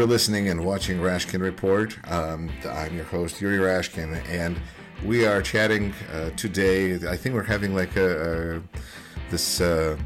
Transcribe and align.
You're 0.00 0.08
listening 0.08 0.48
and 0.48 0.64
watching 0.64 0.98
Rashkin 0.98 1.42
Report. 1.42 1.94
Um, 2.10 2.50
I'm 2.66 2.96
your 2.96 3.04
host, 3.04 3.38
Yuri 3.38 3.58
Rashkin, 3.58 4.26
and 4.30 4.58
we 5.04 5.26
are 5.26 5.42
chatting 5.42 5.92
uh, 6.10 6.30
today. 6.38 6.94
I 7.06 7.18
think 7.18 7.34
we're 7.34 7.42
having 7.42 7.74
like 7.74 7.96
a, 7.96 8.56
a 8.56 8.62
this 9.30 9.60
uh, 9.60 9.98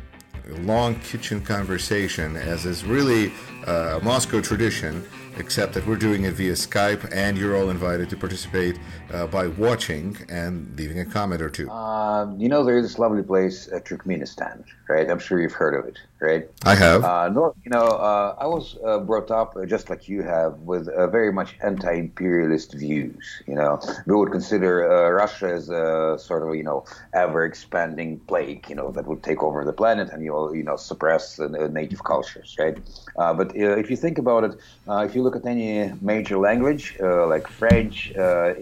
long 0.63 0.99
kitchen 0.99 1.41
conversation, 1.41 2.37
as 2.37 2.67
is 2.67 2.85
really 2.85 3.33
uh, 3.69 4.01
a 4.01 4.05
Moscow 4.05 4.41
tradition 4.41 5.09
except 5.37 5.75
that 5.75 5.87
we're 5.87 5.97
doing 5.97 6.25
it 6.25 6.35
via 6.35 6.53
Skype, 6.53 7.09
and 7.13 7.37
you're 7.37 7.57
all 7.57 7.71
invited 7.71 8.09
to 8.11 8.17
participate 8.17 8.79
uh, 9.13 9.27
by 9.27 9.49
watching 9.49 10.17
and 10.29 10.77
leaving 10.79 11.01
a 11.01 11.05
comment 11.05 11.43
or 11.43 11.51
two. 11.51 11.71
Uh, 11.71 12.33
you 12.37 12.49
know, 12.49 12.65
there's 12.65 12.83
this 12.83 12.99
lovely 12.99 13.23
place, 13.23 13.69
uh, 13.73 13.81
Turkmenistan, 13.81 14.65
right? 14.89 15.11
I'm 15.11 15.19
sure 15.19 15.41
you've 15.41 15.53
heard 15.53 15.75
of 15.75 15.87
it, 15.87 15.99
right? 16.21 16.49
I 16.65 16.75
have. 16.75 17.05
Uh, 17.05 17.29
nor, 17.29 17.55
you 17.65 17.71
know, 17.71 17.87
uh, 17.87 18.37
I 18.39 18.47
was 18.47 18.77
uh, 18.85 18.99
brought 19.01 19.31
up 19.31 19.57
uh, 19.57 19.65
just 19.67 19.91
like 19.91 20.09
you 20.09 20.23
have 20.23 20.59
with 20.61 20.87
very 21.11 21.33
much 21.33 21.57
anti-imperialist 21.63 22.75
views. 22.75 23.43
You 23.47 23.57
know, 23.57 23.81
we 24.07 24.15
would 24.15 24.31
consider 24.31 25.15
Russia 25.15 25.49
as 25.49 25.69
a 25.69 26.17
sort 26.19 26.43
of 26.47 26.55
you 26.55 26.63
know 26.63 26.85
ever-expanding 27.13 28.21
plague, 28.21 28.69
you 28.69 28.77
know, 28.77 28.91
that 28.93 29.07
would 29.07 29.23
take 29.23 29.43
over 29.43 29.65
the 29.65 29.73
planet 29.73 30.11
and 30.11 30.23
you 30.23 30.31
know, 30.31 30.53
you 30.53 30.63
know 30.63 30.77
suppress 30.77 31.39
native 31.39 32.05
cultures, 32.05 32.57
right? 32.59 32.79
but 33.17 33.53
if 33.57 33.91
you 33.91 33.97
think 33.97 34.19
about 34.19 34.45
it, 34.45 34.53
if 34.89 35.15
you 35.15 35.24
look 35.25 35.37
at 35.37 35.47
any 35.47 35.93
major 36.01 36.39
language 36.39 36.97
like 37.01 37.47
French, 37.49 38.13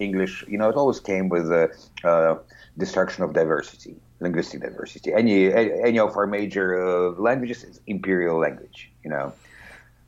English, 0.07 0.33
you 0.47 0.57
know, 0.57 0.69
it 0.69 0.75
always 0.75 0.99
came 0.99 1.29
with 1.29 1.47
the 1.49 2.41
destruction 2.77 3.23
of 3.23 3.33
diversity 3.33 3.95
linguistic 4.23 4.61
diversity. 4.61 5.13
Any 5.13 5.53
any 5.53 5.99
of 5.99 6.17
our 6.17 6.25
major 6.25 6.67
uh, 6.81 7.11
languages 7.29 7.63
is 7.63 7.79
imperial 7.85 8.39
language. 8.39 8.91
You 9.03 9.11
know, 9.11 9.33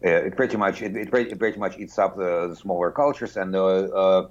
uh, 0.04 0.28
it 0.28 0.36
pretty 0.36 0.58
much 0.58 0.82
it, 0.82 0.96
it, 0.96 1.12
pretty, 1.12 1.60
much 1.60 1.78
eats 1.78 2.00
up 2.00 2.16
the, 2.18 2.56
smaller 2.56 2.92
cultures 2.92 3.38
and 3.38 3.54
the 3.54 3.64
uh, 4.04 4.28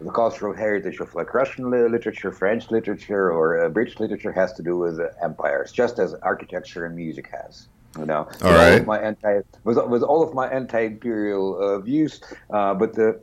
the 0.00 0.10
cultural 0.10 0.54
heritage 0.54 0.98
of 0.98 1.14
like 1.14 1.32
Russian 1.34 1.70
literature, 1.70 2.32
French 2.32 2.70
literature, 2.70 3.30
or 3.30 3.46
uh, 3.62 3.68
British 3.68 4.00
literature 4.00 4.32
has 4.32 4.52
to 4.54 4.62
do 4.62 4.78
with 4.78 4.98
empires, 5.22 5.70
just 5.70 5.98
as 5.98 6.14
architecture 6.32 6.86
and 6.86 6.96
music 6.96 7.28
has. 7.30 7.68
You 7.98 8.06
know, 8.06 8.28
all 8.42 8.52
right. 8.52 8.80
All 8.80 8.86
my 8.86 9.00
anti 9.00 9.40
with, 9.64 9.78
with 9.88 10.02
all 10.02 10.22
of 10.22 10.32
my 10.32 10.48
anti-imperial 10.48 11.58
uh, 11.60 11.78
views, 11.80 12.20
uh, 12.50 12.74
but 12.74 12.94
the 12.94 13.20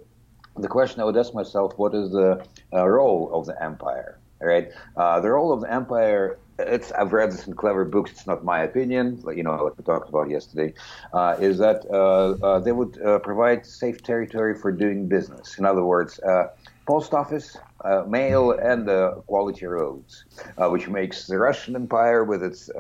the 0.58 0.68
question 0.68 1.00
I 1.02 1.06
would 1.06 1.16
ask 1.16 1.34
myself: 1.34 1.78
What 1.78 1.96
is 1.96 2.12
the 2.12 2.46
role 2.74 3.32
of 3.34 3.46
the 3.46 3.62
empire? 3.64 4.20
right? 4.40 4.70
Uh, 4.96 5.20
the 5.20 5.32
role 5.32 5.52
of 5.52 5.62
the 5.62 5.72
empire. 5.72 6.40
It's 6.60 6.92
I've 6.92 7.14
read 7.14 7.32
this 7.32 7.46
in 7.46 7.54
clever 7.54 7.86
books. 7.86 8.12
It's 8.12 8.26
not 8.26 8.44
my 8.44 8.64
opinion. 8.64 9.24
You 9.36 9.44
know, 9.44 9.64
like 9.64 9.78
we 9.78 9.84
talked 9.84 10.10
about 10.10 10.30
yesterday, 10.30 10.74
uh, 11.14 11.38
is 11.40 11.60
that 11.60 11.86
uh, 11.92 12.32
uh 12.44 12.60
they 12.60 12.72
would 12.72 13.00
uh, 13.02 13.20
provide 13.20 13.66
safe 13.66 14.02
territory 14.02 14.56
for 14.56 14.72
doing 14.72 15.08
business. 15.08 15.60
In 15.60 15.66
other 15.66 15.84
words, 15.84 16.20
uh, 16.20 16.48
post 16.88 17.14
office, 17.14 17.58
mail, 18.07 18.53
and 18.53 18.87
quality 19.27 19.67
roads, 19.67 20.25
which 20.59 20.89
makes 20.89 21.27
the 21.27 21.39
Russian 21.39 21.77
Empire 21.77 22.25
with 22.25 22.43
its 22.43 22.71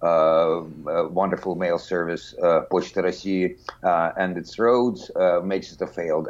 wonderful 0.00 1.54
mail 1.54 1.78
service, 1.78 2.34
Почта 2.40 3.02
России, 3.02 3.56
and 4.16 4.36
its 4.36 4.58
roads, 4.58 5.10
makes 5.44 5.72
it 5.72 5.80
a 5.80 5.86
failed 5.86 6.28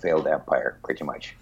failed 0.00 0.26
empire, 0.26 0.78
pretty 0.82 1.04
much 1.04 1.36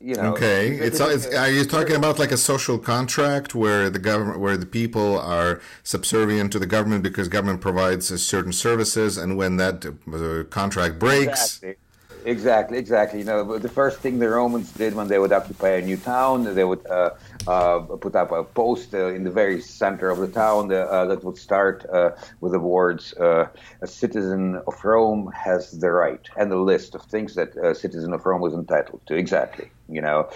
you 0.00 0.14
know. 0.14 0.34
Okay, 0.34 0.68
it's, 0.68 1.00
it's 1.00 1.26
are 1.34 1.50
you 1.50 1.64
talking 1.64 1.96
about 1.96 2.18
like 2.18 2.30
a 2.30 2.36
social 2.36 2.78
contract 2.78 3.54
where 3.54 3.88
the 3.90 3.98
government, 3.98 4.38
where 4.40 4.56
the 4.56 4.66
people 4.66 5.18
are 5.18 5.60
subservient 5.82 6.52
to 6.52 6.58
the 6.58 6.66
government 6.66 7.02
because 7.02 7.28
government 7.28 7.60
provides 7.60 8.06
certain 8.22 8.52
services, 8.52 9.16
and 9.16 9.36
when 9.36 9.56
that 9.56 9.86
uh, 9.86 10.44
contract 10.50 10.98
breaks. 10.98 11.56
Exactly. 11.56 11.76
Exactly, 12.23 12.77
exactly. 12.77 13.19
You 13.19 13.25
know, 13.25 13.57
the 13.57 13.69
first 13.69 13.99
thing 13.99 14.19
the 14.19 14.29
Romans 14.29 14.71
did 14.71 14.93
when 14.93 15.07
they 15.07 15.17
would 15.17 15.31
occupy 15.31 15.69
a 15.69 15.81
new 15.81 15.97
town, 15.97 16.43
they 16.55 16.63
would 16.63 16.85
uh, 16.87 17.11
uh, 17.47 17.79
put 17.79 18.15
up 18.15 18.31
a 18.31 18.43
post 18.43 18.93
uh, 18.93 19.07
in 19.07 19.23
the 19.23 19.31
very 19.31 19.59
center 19.59 20.09
of 20.09 20.19
the 20.19 20.27
town 20.27 20.71
uh, 20.71 21.05
that 21.05 21.23
would 21.23 21.37
start 21.37 21.83
uh, 21.91 22.11
with 22.39 22.51
the 22.51 22.59
words 22.59 23.13
uh, 23.13 23.47
"A 23.81 23.87
citizen 23.87 24.61
of 24.67 24.83
Rome 24.85 25.31
has 25.33 25.71
the 25.71 25.89
right," 25.91 26.21
and 26.37 26.51
the 26.51 26.57
list 26.57 26.93
of 26.93 27.01
things 27.05 27.33
that 27.35 27.55
a 27.55 27.73
citizen 27.73 28.13
of 28.13 28.23
Rome 28.25 28.41
was 28.41 28.53
entitled 28.53 29.01
to. 29.07 29.15
Exactly. 29.15 29.71
You 29.89 30.01
know, 30.01 30.29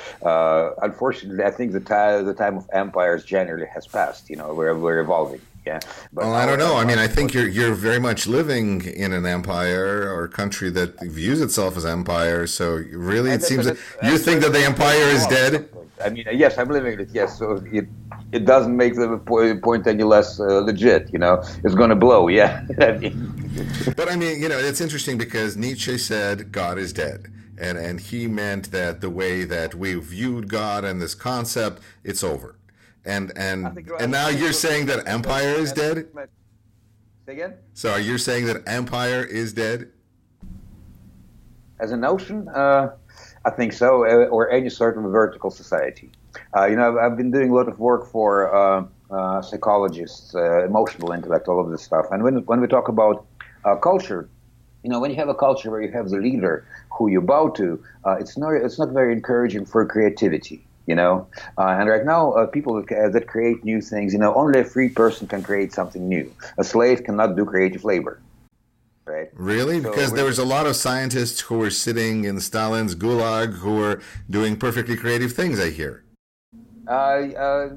unfortunately, 0.81 1.43
I 1.43 1.51
think 1.51 1.71
the 1.73 1.79
time 1.79 2.25
the 2.25 2.33
time 2.33 2.57
of 2.57 2.67
empires 2.73 3.23
generally 3.25 3.67
has 3.73 3.85
passed. 3.87 4.29
You 4.29 4.37
know, 4.37 4.53
we're 4.53 4.75
we're 4.77 4.99
evolving 4.99 5.41
yeah. 5.65 5.79
But 6.13 6.25
well, 6.25 6.35
I 6.35 6.45
don't 6.45 6.59
know. 6.59 6.75
I 6.75 6.85
mean, 6.85 6.99
I 6.99 7.07
think 7.07 7.33
you're 7.33 7.47
you're 7.47 7.73
very 7.73 7.99
much 7.99 8.27
living 8.27 8.85
in 8.85 9.13
an 9.13 9.25
empire 9.25 10.13
or 10.13 10.27
country 10.27 10.69
that 10.71 10.99
views 11.01 11.41
itself 11.41 11.75
as 11.75 11.85
empire. 11.85 12.45
So 12.47 12.83
really, 12.91 13.31
it 13.31 13.43
seems 13.43 13.65
that 13.65 13.77
you 14.03 14.17
think 14.17 14.41
that 14.41 14.53
the 14.53 14.63
empire 14.63 15.07
is 15.17 15.25
dead. 15.27 15.69
I 16.03 16.09
mean, 16.09 16.25
yes, 16.33 16.57
I'm 16.57 16.69
living 16.69 16.99
it. 16.99 17.09
Yes, 17.13 17.39
so 17.39 17.63
it 17.71 17.87
it 18.31 18.45
doesn't 18.45 18.75
make 18.75 18.95
the 18.95 19.17
point 19.63 19.87
any 19.87 20.03
less 20.03 20.39
uh, 20.39 20.59
legit. 20.59 21.11
You 21.11 21.19
know, 21.19 21.43
it's 21.63 21.75
going 21.75 21.89
to 21.89 21.95
blow. 21.95 22.27
Yeah. 22.35 22.65
but 23.95 24.09
I 24.09 24.17
mean, 24.17 24.41
you 24.41 24.49
know, 24.49 24.57
it's 24.59 24.81
interesting 24.81 25.17
because 25.17 25.55
Nietzsche 25.55 25.97
said 25.97 26.51
God 26.51 26.77
is 26.77 26.91
dead. 26.91 27.31
And, 27.57 27.77
and 27.77 28.01
he 28.01 28.27
meant 28.27 28.71
that 28.71 28.99
the 28.99 29.09
way 29.09 29.45
that 29.45 29.73
we 29.75 29.93
viewed 29.95 30.49
God 30.49 30.83
and 30.83 31.01
this 31.01 31.15
concept, 31.15 31.81
it's 32.03 32.21
over 32.21 32.55
and 33.05 33.31
and 33.37 33.89
and 33.99 34.11
now 34.11 34.29
you're 34.29 34.53
saying 34.53 34.87
that 34.87 35.07
Empire 35.07 35.55
is 35.55 35.71
dead. 35.71 36.07
Say 37.25 37.33
again. 37.33 37.53
So 37.73 37.91
are 37.91 37.99
you 37.99 38.17
saying 38.17 38.45
that 38.45 38.67
Empire 38.67 39.23
is 39.23 39.53
dead? 39.53 39.91
As 41.79 41.91
a 41.91 41.97
notion, 41.97 42.47
uh, 42.49 42.93
I 43.43 43.49
think 43.49 43.73
so, 43.73 44.05
uh, 44.05 44.27
or 44.27 44.49
any 44.49 44.69
sort 44.69 44.97
of 44.97 45.03
vertical 45.03 45.51
society. 45.51 46.09
Uh, 46.55 46.65
you 46.65 46.75
know, 46.75 46.89
I've, 46.89 47.11
I've, 47.11 47.17
been 47.17 47.31
doing 47.31 47.49
a 47.49 47.53
lot 47.53 47.67
of 47.67 47.79
work 47.79 48.07
for 48.07 48.53
uh, 48.55 48.85
uh 49.11 49.41
psychologists, 49.41 50.35
uh, 50.35 50.65
emotional 50.65 51.11
intellect, 51.11 51.47
all 51.47 51.59
of 51.59 51.69
this 51.69 51.83
stuff. 51.83 52.05
And 52.11 52.23
when 52.23 52.45
when 52.45 52.61
we 52.61 52.67
talk 52.67 52.87
about 52.87 53.25
culture, 53.81 54.29
you 54.83 54.89
know, 54.89 54.99
when 54.99 55.09
you 55.11 55.17
have 55.17 55.29
a 55.29 55.35
culture 55.35 55.71
where 55.71 55.81
you 55.81 55.91
have 55.91 56.09
the 56.09 56.17
leader 56.17 56.67
who 56.91 57.09
you 57.09 57.21
bow 57.21 57.49
to, 57.49 57.83
it's 58.19 58.37
not 58.37 58.53
it's 58.53 58.79
not 58.79 58.89
very 58.89 59.13
encouraging 59.13 59.65
for 59.65 59.85
creativity 59.85 60.65
you 60.87 60.95
know? 60.95 61.27
Uh, 61.57 61.77
and 61.79 61.89
right 61.89 62.05
now 62.05 62.33
uh, 62.33 62.45
people 62.47 62.73
that, 62.81 63.11
that, 63.13 63.27
create 63.27 63.63
new 63.63 63.81
things 63.81 64.13
you 64.13 64.19
know 64.19 64.33
only 64.35 64.59
a 64.59 64.63
free 64.63 64.89
person 64.89 65.27
can 65.27 65.41
create 65.43 65.73
something 65.73 66.07
new. 66.07 66.31
A 66.57 66.63
slave 66.63 67.03
cannot 67.03 67.35
do 67.35 67.45
creative 67.45 67.83
labor 67.83 68.21
right? 69.05 69.29
Really? 69.33 69.81
So 69.81 69.89
because 69.89 70.13
there 70.13 70.25
was 70.25 70.39
a 70.39 70.45
lot 70.45 70.65
of 70.65 70.75
scientists 70.75 71.39
who 71.41 71.59
were 71.59 71.69
sitting 71.69 72.25
in 72.25 72.39
stalin's 72.39 72.95
gulag 72.95 73.53
who 73.53 73.75
were 73.75 74.01
doing 74.29 74.57
perfectly 74.57 74.97
creative 74.97 75.31
things 75.33 75.59
i 75.59 75.69
hear 75.69 76.04
uh, 76.87 77.69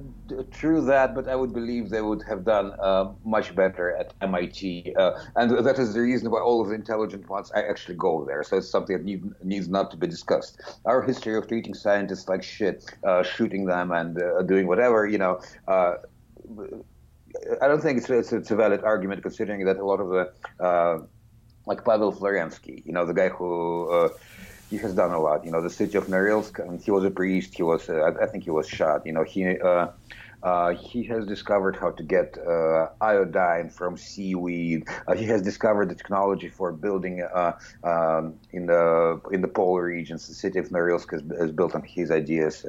true 0.51 0.81
that, 0.83 1.15
but 1.15 1.29
I 1.29 1.35
would 1.35 1.53
believe 1.53 1.91
they 1.91 2.03
would 2.03 2.23
have 2.29 2.45
done 2.45 2.73
uh, 2.81 3.13
much 3.25 3.55
better 3.55 3.97
at 3.97 4.13
MIT, 4.21 4.95
uh, 4.97 5.13
and 5.37 5.65
that 5.65 5.79
is 5.79 5.95
the 5.95 6.01
reason 6.01 6.31
why 6.31 6.41
all 6.41 6.61
of 6.61 6.69
the 6.69 6.75
intelligent 6.75 7.29
ones 7.29 7.51
I 7.55 7.63
actually 7.63 7.97
go 7.97 8.25
there. 8.25 8.43
So 8.43 8.59
it's 8.59 8.71
something 8.71 8.97
that 8.97 9.05
need, 9.05 9.25
needs 9.43 9.69
not 9.69 9.91
to 9.93 9.97
be 9.97 10.07
discussed. 10.07 10.61
Our 10.85 11.03
history 11.03 11.37
of 11.37 11.49
treating 11.49 11.75
scientists 11.75 12.29
like 12.29 12.43
shit, 12.43 12.85
uh, 13.05 13.23
shooting 13.23 13.67
them 13.67 13.93
and 13.93 14.21
uh, 14.21 14.43
doing 14.43 14.67
whatever, 14.67 15.07
you 15.07 15.19
know. 15.19 15.41
Uh, 15.67 15.95
I 17.63 17.69
don't 17.69 17.81
think 17.81 17.99
it's, 17.99 18.11
it's, 18.11 18.33
it's, 18.33 18.51
a 18.51 18.57
valid 18.57 18.83
argument 18.83 19.23
considering 19.23 19.65
that 19.67 19.77
a 19.77 19.85
lot 19.85 20.01
of 20.01 20.09
the, 20.09 21.07
like 21.67 21.85
Pavel 21.85 22.13
Florensky, 22.13 22.85
you 22.87 22.93
know, 22.93 23.05
the 23.05 23.15
guy 23.15 23.29
who 23.29 24.11
he 24.71 24.77
has 24.79 24.95
done 24.95 25.13
a 25.13 25.21
lot. 25.21 25.45
You 25.45 25.51
know, 25.51 25.63
the 25.63 25.71
city 25.71 25.97
of 25.97 26.07
Norilsk, 26.07 26.59
and 26.59 26.81
he 26.81 26.91
was 26.91 27.05
a 27.05 27.11
priest. 27.11 27.55
He 27.55 27.63
was, 27.63 27.89
uh, 27.89 28.13
I 28.21 28.27
think, 28.27 28.45
he 28.45 28.51
was 28.51 28.69
shot. 28.69 29.07
You 29.07 29.13
know, 29.13 29.25
he 29.25 29.59
uh, 29.59 29.89
uh, 30.43 30.75
he 30.75 31.03
has 31.03 31.27
discovered 31.27 31.75
how 31.75 31.91
to 31.91 32.03
get 32.03 32.39
uh, 32.39 32.89
iodine 33.01 33.69
from 33.69 33.97
seaweed. 33.97 34.87
Uh, 35.07 35.15
he 35.15 35.25
has 35.25 35.43
discovered 35.43 35.89
the 35.89 35.95
technology 35.95 36.49
for 36.49 36.71
building 36.71 37.23
uh, 37.23 37.59
um, 37.83 38.35
in 38.53 38.67
the 38.67 39.21
in 39.33 39.41
the 39.41 39.49
polar 39.49 39.85
regions. 39.87 40.29
The 40.29 40.35
city 40.35 40.59
of 40.59 40.69
Norilsk 40.69 41.13
is, 41.15 41.23
is 41.41 41.51
built 41.51 41.75
on 41.75 41.83
his 41.83 42.11
ideas, 42.11 42.65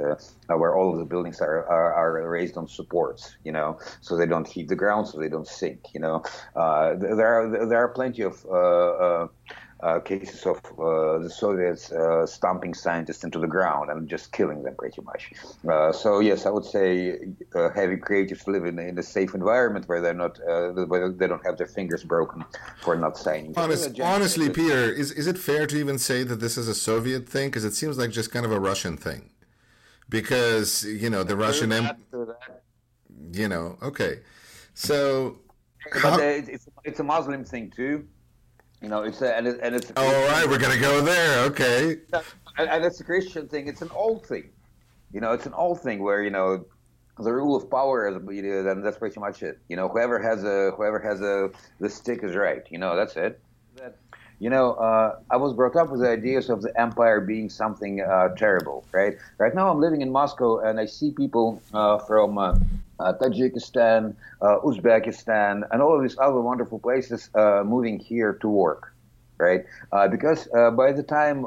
where 0.47 0.75
all 0.75 0.93
of 0.93 0.99
the 0.99 1.05
buildings 1.05 1.41
are, 1.41 1.65
are, 1.67 1.93
are 1.93 2.29
raised 2.29 2.57
on 2.57 2.67
supports. 2.67 3.35
You 3.43 3.51
know, 3.51 3.79
so 4.01 4.15
they 4.17 4.25
don't 4.25 4.47
heat 4.47 4.67
the 4.67 4.75
ground, 4.75 5.07
so 5.07 5.19
they 5.19 5.29
don't 5.29 5.47
sink. 5.47 5.93
You 5.93 5.99
know, 5.99 6.23
there 6.55 7.27
are 7.27 7.67
there 7.67 7.83
are 7.83 7.89
plenty 7.89 8.23
of 8.23 8.43
uh, 9.81 9.99
cases 9.99 10.45
of 10.45 10.57
uh, 10.77 11.19
the 11.19 11.29
Soviets 11.29 11.91
uh, 11.91 12.25
stomping 12.25 12.73
scientists 12.73 13.23
into 13.23 13.39
the 13.39 13.47
ground 13.47 13.89
and 13.89 14.09
just 14.09 14.31
killing 14.33 14.63
them 14.63 14.75
pretty 14.75 15.01
much. 15.01 15.31
Uh, 15.69 15.91
so 15.91 16.19
yes, 16.19 16.45
I 16.45 16.49
would 16.49 16.65
say 16.65 17.19
uh, 17.55 17.69
having 17.69 17.99
creatives 17.99 18.45
live 18.47 18.65
in, 18.65 18.77
in, 18.77 18.97
a 18.97 19.03
safe 19.03 19.33
environment 19.33 19.87
where 19.87 20.01
they're 20.01 20.13
not 20.13 20.37
uh, 20.41 20.71
where 20.85 21.11
they 21.11 21.27
don't 21.27 21.45
have 21.45 21.57
their 21.57 21.67
fingers 21.67 22.03
broken 22.03 22.43
for 22.81 22.97
not 22.97 23.17
signing. 23.17 23.53
Honest, 23.55 23.99
honestly, 24.01 24.49
Peter, 24.49 24.91
is 24.91 25.11
is 25.11 25.27
it 25.27 25.37
fair 25.37 25.65
to 25.67 25.77
even 25.77 25.97
say 25.97 26.23
that 26.23 26.41
this 26.41 26.57
is 26.57 26.67
a 26.67 26.75
Soviet 26.75 27.29
thing? 27.29 27.49
Because 27.49 27.63
it 27.63 27.73
seems 27.73 27.97
like 27.97 28.11
just 28.11 28.31
kind 28.31 28.45
of 28.45 28.51
a 28.51 28.59
Russian 28.59 28.97
thing. 28.97 29.29
Because 30.09 30.83
you 30.83 31.09
know 31.09 31.23
the 31.23 31.37
Russian, 31.37 31.71
em- 31.71 32.05
you 33.31 33.47
know, 33.47 33.77
okay, 33.81 34.19
so. 34.73 35.37
How- 35.93 36.19
it's, 36.19 36.67
it's 36.83 36.99
a 36.99 37.03
Muslim 37.03 37.45
thing 37.45 37.71
too 37.73 38.05
You 38.81 38.87
know, 38.87 39.03
it's 39.03 39.21
a, 39.21 39.35
and, 39.35 39.47
it, 39.47 39.59
and 39.61 39.75
it's. 39.75 39.91
All 39.97 40.11
right, 40.27 40.47
we're 40.47 40.57
gonna 40.57 40.79
go 40.79 41.01
there. 41.01 41.45
Okay. 41.45 41.97
And, 42.57 42.69
and 42.69 42.85
it's 42.85 42.99
a 43.01 43.03
Christian 43.03 43.47
thing. 43.47 43.67
It's 43.67 43.81
an 43.81 43.91
old 43.93 44.25
thing. 44.25 44.49
You 45.11 45.21
know, 45.21 45.33
it's 45.33 45.45
an 45.45 45.53
old 45.53 45.81
thing 45.81 46.01
where 46.01 46.23
you 46.23 46.29
know 46.29 46.65
the 47.19 47.33
rule 47.33 47.55
of 47.55 47.69
power 47.69 48.07
is, 48.07 48.15
you 48.33 48.41
know, 48.41 48.71
and 48.71 48.85
that's 48.85 48.97
pretty 48.97 49.19
much 49.19 49.43
it. 49.43 49.59
You 49.67 49.75
know, 49.75 49.89
whoever 49.89 50.19
has 50.19 50.43
a 50.43 50.71
whoever 50.77 50.99
has 50.99 51.21
a 51.21 51.51
the 51.79 51.89
stick 51.89 52.23
is 52.23 52.35
right. 52.35 52.65
You 52.69 52.77
know, 52.77 52.95
that's 52.95 53.17
it. 53.17 53.41
That, 53.75 53.97
you 54.39 54.49
know, 54.49 54.73
uh, 54.75 55.19
I 55.29 55.35
was 55.35 55.53
brought 55.53 55.75
up 55.75 55.89
with 55.89 55.99
the 55.99 56.09
ideas 56.09 56.49
of 56.49 56.61
the 56.61 56.79
empire 56.79 57.19
being 57.19 57.49
something 57.49 57.99
uh, 57.99 58.29
terrible, 58.35 58.85
right? 58.93 59.17
Right 59.37 59.53
now, 59.53 59.69
I'm 59.69 59.81
living 59.81 60.01
in 60.01 60.09
Moscow, 60.09 60.59
and 60.59 60.79
I 60.79 60.85
see 60.85 61.11
people 61.11 61.61
uh, 61.73 61.97
from 61.99 62.37
uh, 62.99 63.03
uh, 63.03 63.13
Tajikistan, 63.17 64.15
uh, 64.41 64.57
Uzbekistan, 64.59 65.63
and 65.71 65.81
all 65.81 65.95
of 65.95 66.01
these 66.01 66.17
other 66.19 66.41
wonderful 66.41 66.79
places 66.79 67.29
moving 67.65 67.99
here 67.99 68.33
to 68.41 68.49
work, 68.49 68.93
right? 69.37 69.65
because 70.11 70.47
by 70.75 70.91
the 70.91 71.03
time 71.03 71.45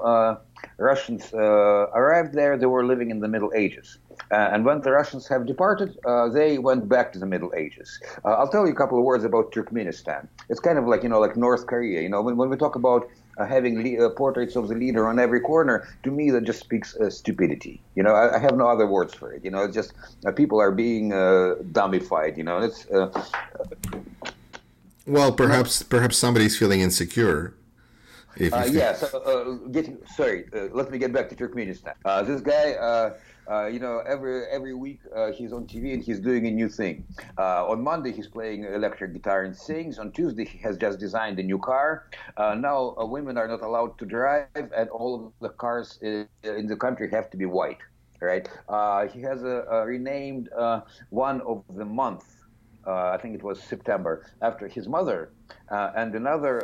Russians 0.78 1.32
arrived 1.34 2.34
there, 2.34 2.56
they 2.56 2.66
were 2.66 2.84
living 2.84 3.10
in 3.10 3.20
the 3.20 3.28
Middle 3.28 3.52
Ages. 3.54 3.98
Uh, 4.30 4.50
and 4.52 4.64
when 4.64 4.80
the 4.80 4.90
Russians 4.90 5.28
have 5.28 5.46
departed, 5.46 5.98
uh, 6.06 6.28
they 6.28 6.58
went 6.58 6.88
back 6.88 7.12
to 7.12 7.18
the 7.18 7.26
Middle 7.26 7.52
Ages. 7.56 8.00
Uh, 8.24 8.30
I'll 8.32 8.48
tell 8.48 8.66
you 8.66 8.72
a 8.72 8.76
couple 8.76 8.98
of 8.98 9.04
words 9.04 9.24
about 9.24 9.52
Turkmenistan. 9.52 10.28
It's 10.48 10.60
kind 10.60 10.78
of 10.78 10.86
like 10.86 11.02
you 11.02 11.08
know, 11.08 11.20
like 11.20 11.36
North 11.36 11.66
Korea. 11.66 12.00
You 12.00 12.08
know, 12.08 12.22
when, 12.22 12.36
when 12.36 12.48
we 12.48 12.56
talk 12.56 12.74
about 12.76 13.06
uh, 13.38 13.46
having 13.46 13.82
le- 13.82 14.06
uh, 14.06 14.10
portraits 14.10 14.56
of 14.56 14.68
the 14.68 14.74
leader 14.74 15.08
on 15.08 15.18
every 15.18 15.40
corner, 15.40 15.88
to 16.02 16.10
me 16.10 16.30
that 16.30 16.44
just 16.44 16.60
speaks 16.60 16.96
uh, 16.96 17.10
stupidity. 17.10 17.80
You 17.94 18.02
know, 18.02 18.14
I, 18.14 18.36
I, 18.36 18.38
have 18.38 18.56
no 18.56 18.68
other 18.68 18.86
words 18.86 19.14
for 19.14 19.32
it. 19.32 19.44
You 19.44 19.50
know, 19.50 19.62
it's 19.64 19.74
just 19.74 19.94
uh, 20.26 20.32
people 20.32 20.60
are 20.60 20.70
being 20.70 21.12
uh, 21.12 21.56
dumbified. 21.72 22.36
You 22.36 22.44
know, 22.44 22.58
it's. 22.58 22.86
Uh, 22.90 23.10
well, 25.06 25.32
perhaps 25.32 25.82
perhaps 25.82 26.16
somebody's 26.16 26.58
feeling 26.58 26.80
insecure. 26.80 27.54
If 28.36 28.52
yeah, 28.72 28.94
so 28.94 29.60
getting 29.72 29.98
sorry. 30.16 30.46
let 30.72 30.90
me 30.90 30.96
get 30.96 31.12
back 31.12 31.28
to 31.28 31.34
Turkmenistan. 31.36 31.94
this 32.26 32.40
guy 32.40 33.12
uh, 33.50 33.66
you 33.66 33.80
know, 33.80 34.02
every 34.06 34.44
every 34.46 34.74
week 34.74 35.00
uh, 35.14 35.32
he's 35.32 35.52
on 35.52 35.66
TV 35.66 35.92
and 35.92 36.02
he's 36.02 36.20
doing 36.20 36.46
a 36.46 36.50
new 36.50 36.68
thing. 36.68 37.04
Uh, 37.36 37.66
on 37.66 37.82
Monday 37.82 38.12
he's 38.12 38.28
playing 38.28 38.64
electric 38.64 39.12
guitar 39.12 39.42
and 39.42 39.56
sings. 39.56 39.98
On 39.98 40.12
Tuesday 40.12 40.44
he 40.44 40.58
has 40.58 40.76
just 40.76 40.98
designed 40.98 41.38
a 41.38 41.42
new 41.42 41.58
car. 41.58 42.06
Uh, 42.36 42.54
now 42.54 42.94
uh, 43.00 43.04
women 43.04 43.36
are 43.36 43.48
not 43.48 43.62
allowed 43.62 43.98
to 43.98 44.06
drive, 44.06 44.46
and 44.54 44.88
all 44.90 45.14
of 45.14 45.32
the 45.40 45.48
cars 45.48 45.98
in, 46.02 46.28
in 46.44 46.66
the 46.66 46.76
country 46.76 47.10
have 47.10 47.30
to 47.30 47.36
be 47.36 47.46
white. 47.46 47.78
Right? 48.20 48.48
Uh, 48.68 49.08
he 49.08 49.20
has 49.22 49.42
a, 49.42 49.64
a 49.68 49.84
renamed 49.84 50.48
one 51.10 51.40
of 51.40 51.64
the 51.74 51.84
month. 51.84 52.24
I 52.86 53.16
think 53.16 53.34
it 53.34 53.42
was 53.42 53.62
September 53.62 54.26
after 54.40 54.68
his 54.68 54.88
mother, 54.88 55.30
and 55.70 56.14
another 56.14 56.62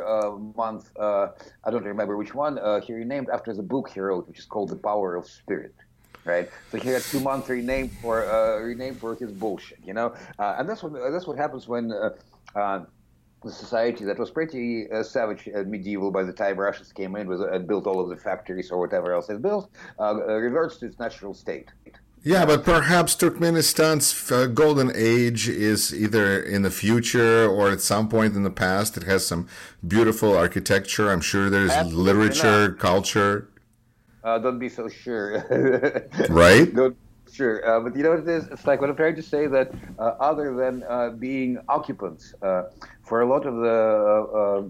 month 0.55 0.91
I 0.97 1.69
don't 1.69 1.83
remember 1.83 2.15
which 2.15 2.33
one 2.33 2.57
he 2.83 2.93
renamed 2.93 3.29
after 3.29 3.53
the 3.53 3.63
book 3.63 3.89
he 3.89 3.99
wrote, 3.99 4.29
which 4.29 4.39
is 4.39 4.45
called 4.45 4.69
The 4.69 4.77
Power 4.77 5.15
of 5.15 5.27
Spirit 5.27 5.75
right? 6.25 6.49
So 6.71 6.77
he 6.77 6.89
had 6.89 7.01
two 7.01 7.19
months 7.19 7.49
renamed 7.49 7.91
for 8.01 8.25
uh, 8.25 8.59
renamed 8.59 8.97
for 8.99 9.15
his 9.15 9.31
bullshit, 9.31 9.79
you 9.85 9.93
know. 9.93 10.13
Uh, 10.37 10.55
and 10.57 10.67
that's 10.67 10.83
what 10.83 10.93
that's 11.11 11.27
what 11.27 11.37
happens 11.37 11.67
when. 11.67 11.91
Uh, 11.91 12.09
uh 12.55 12.85
the 13.41 13.51
society 13.51 14.03
that 14.03 14.19
was 14.19 14.29
pretty 14.29 14.91
uh, 14.91 15.01
savage 15.01 15.47
and 15.47 15.71
medieval 15.71 16.11
by 16.11 16.23
the 16.23 16.33
time 16.33 16.59
Russians 16.59 16.91
came 16.91 17.15
in 17.15 17.25
with, 17.27 17.41
and 17.41 17.65
built 17.67 17.87
all 17.87 18.01
of 18.01 18.09
the 18.09 18.17
factories 18.17 18.69
or 18.69 18.79
whatever 18.79 19.13
else 19.13 19.27
they 19.27 19.37
built, 19.37 19.69
uh, 19.97 20.13
reverts 20.25 20.75
to 20.79 20.87
its 20.87 20.99
natural 20.99 21.33
state. 21.33 21.69
Yeah, 22.23 22.45
but 22.45 22.65
perhaps 22.65 23.15
Turkmenistan's 23.15 24.29
uh, 24.29 24.47
golden 24.47 24.91
age 24.93 25.47
is 25.47 25.95
either 25.95 26.41
in 26.41 26.63
the 26.63 26.69
future 26.69 27.47
or 27.47 27.71
at 27.71 27.79
some 27.79 28.09
point 28.09 28.35
in 28.35 28.43
the 28.43 28.49
past. 28.51 28.97
It 28.97 29.03
has 29.03 29.25
some 29.25 29.47
beautiful 29.87 30.35
architecture. 30.35 31.09
I'm 31.09 31.21
sure 31.21 31.49
there's 31.49 31.71
Absolutely 31.71 32.03
literature, 32.03 32.73
culture. 32.73 33.48
Uh, 34.23 34.37
don't 34.39 34.59
be 34.59 34.69
so 34.69 34.87
sure. 34.87 35.45
right? 36.29 36.73
Don't 36.73 36.97
sure. 37.31 37.67
Uh, 37.67 37.79
but 37.81 37.95
you 37.95 38.03
know 38.03 38.11
what 38.11 38.19
it 38.19 38.27
is? 38.27 38.47
It's 38.47 38.65
like 38.65 38.81
what 38.81 38.89
I'm 38.89 38.95
trying 38.95 39.15
to 39.15 39.21
say 39.21 39.47
that 39.47 39.71
uh, 39.97 40.15
other 40.19 40.55
than 40.55 40.83
uh, 40.83 41.11
being 41.11 41.59
occupants, 41.69 42.33
uh, 42.41 42.63
for 43.03 43.21
a 43.21 43.25
lot 43.25 43.45
of 43.45 43.55
the 43.55 43.69
uh, 43.69 44.69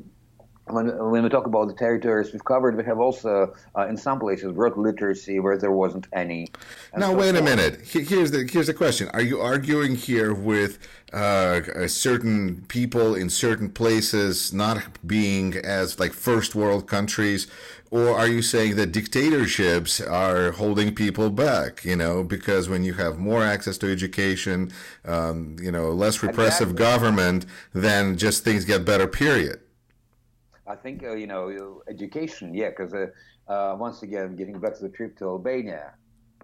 when, 0.71 1.11
when 1.11 1.23
we 1.23 1.29
talk 1.29 1.45
about 1.45 1.67
the 1.67 1.73
territories 1.73 2.31
we've 2.31 2.43
covered, 2.45 2.77
we 2.77 2.83
have 2.83 2.99
also, 2.99 3.53
uh, 3.75 3.87
in 3.87 3.97
some 3.97 4.19
places, 4.19 4.53
wrote 4.53 4.77
literacy 4.77 5.39
where 5.39 5.57
there 5.57 5.71
wasn't 5.71 6.07
any. 6.13 6.47
Now, 6.95 7.11
so 7.11 7.15
wait 7.15 7.35
a 7.35 7.41
minute. 7.41 7.81
Here's 7.85 8.31
the 8.31 8.47
here's 8.51 8.67
the 8.67 8.73
question: 8.73 9.09
Are 9.09 9.21
you 9.21 9.39
arguing 9.39 9.95
here 9.95 10.33
with 10.33 10.79
uh, 11.13 11.87
certain 11.87 12.65
people 12.67 13.15
in 13.15 13.29
certain 13.29 13.69
places 13.69 14.53
not 14.53 15.05
being 15.05 15.55
as 15.57 15.99
like 15.99 16.13
first 16.13 16.55
world 16.55 16.87
countries? 16.87 17.47
Or 17.91 18.09
are 18.11 18.27
you 18.27 18.43
saying 18.43 18.75
that 18.75 18.91
dictatorships 18.91 19.99
are 19.99 20.51
holding 20.51 20.93
people 20.93 21.31
back? 21.31 21.83
You 21.83 21.95
know, 21.95 22.23
because 22.23 22.69
when 22.69 22.83
you 22.83 22.93
have 22.93 23.17
more 23.17 23.43
access 23.43 23.79
to 23.79 23.91
education, 23.91 24.71
um, 25.05 25.57
you 25.59 25.71
know, 25.71 25.89
less 25.91 26.21
repressive 26.21 26.71
exactly. 26.71 26.85
government, 26.85 27.45
then 27.73 28.15
just 28.15 28.43
things 28.43 28.63
get 28.63 28.85
better. 28.85 29.07
Period. 29.07 29.61
I 30.67 30.75
think 30.75 31.03
uh, 31.03 31.15
you 31.15 31.25
know 31.25 31.81
education, 31.87 32.53
yeah, 32.53 32.69
because 32.69 32.93
uh, 32.93 33.07
uh, 33.51 33.75
once 33.75 34.03
again, 34.03 34.35
getting 34.35 34.59
back 34.59 34.75
to 34.75 34.83
the 34.83 34.89
trip 34.89 35.17
to 35.17 35.25
Albania, 35.25 35.93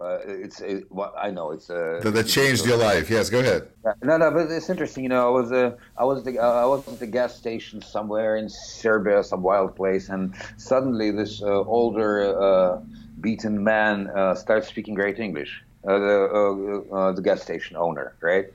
uh, 0.00 0.18
it's 0.26 0.60
it, 0.60 0.90
well, 0.90 1.14
I 1.16 1.30
know 1.30 1.52
it's 1.52 1.70
uh, 1.70 2.00
that, 2.02 2.12
that 2.12 2.26
changed 2.26 2.66
your 2.66 2.76
life. 2.76 3.10
Yes, 3.10 3.30
go 3.30 3.40
ahead. 3.40 3.68
No, 4.02 4.16
no, 4.16 4.30
but 4.30 4.50
it's 4.50 4.68
interesting. 4.68 5.02
You 5.04 5.08
know, 5.10 5.26
I 5.26 5.30
was 5.30 5.52
uh, 5.52 5.76
I 5.96 6.04
was 6.04 6.24
the, 6.24 6.38
uh, 6.38 6.64
I 6.64 6.66
was 6.66 6.86
at 6.88 6.98
the 6.98 7.06
gas 7.06 7.34
station 7.34 7.82
somewhere 7.82 8.36
in 8.36 8.48
Serbia, 8.48 9.24
some 9.24 9.42
wild 9.42 9.74
place, 9.76 10.08
and 10.08 10.34
suddenly 10.56 11.10
this 11.10 11.42
uh, 11.42 11.46
older, 11.46 12.38
uh, 12.40 12.80
beaten 13.20 13.62
man 13.62 14.08
uh, 14.08 14.34
starts 14.34 14.68
speaking 14.68 14.94
great 14.94 15.18
English. 15.18 15.62
Uh, 15.86 15.98
the 15.98 16.84
uh, 16.92 16.96
uh, 16.96 17.12
the 17.12 17.22
gas 17.22 17.42
station 17.42 17.76
owner, 17.76 18.16
right? 18.20 18.46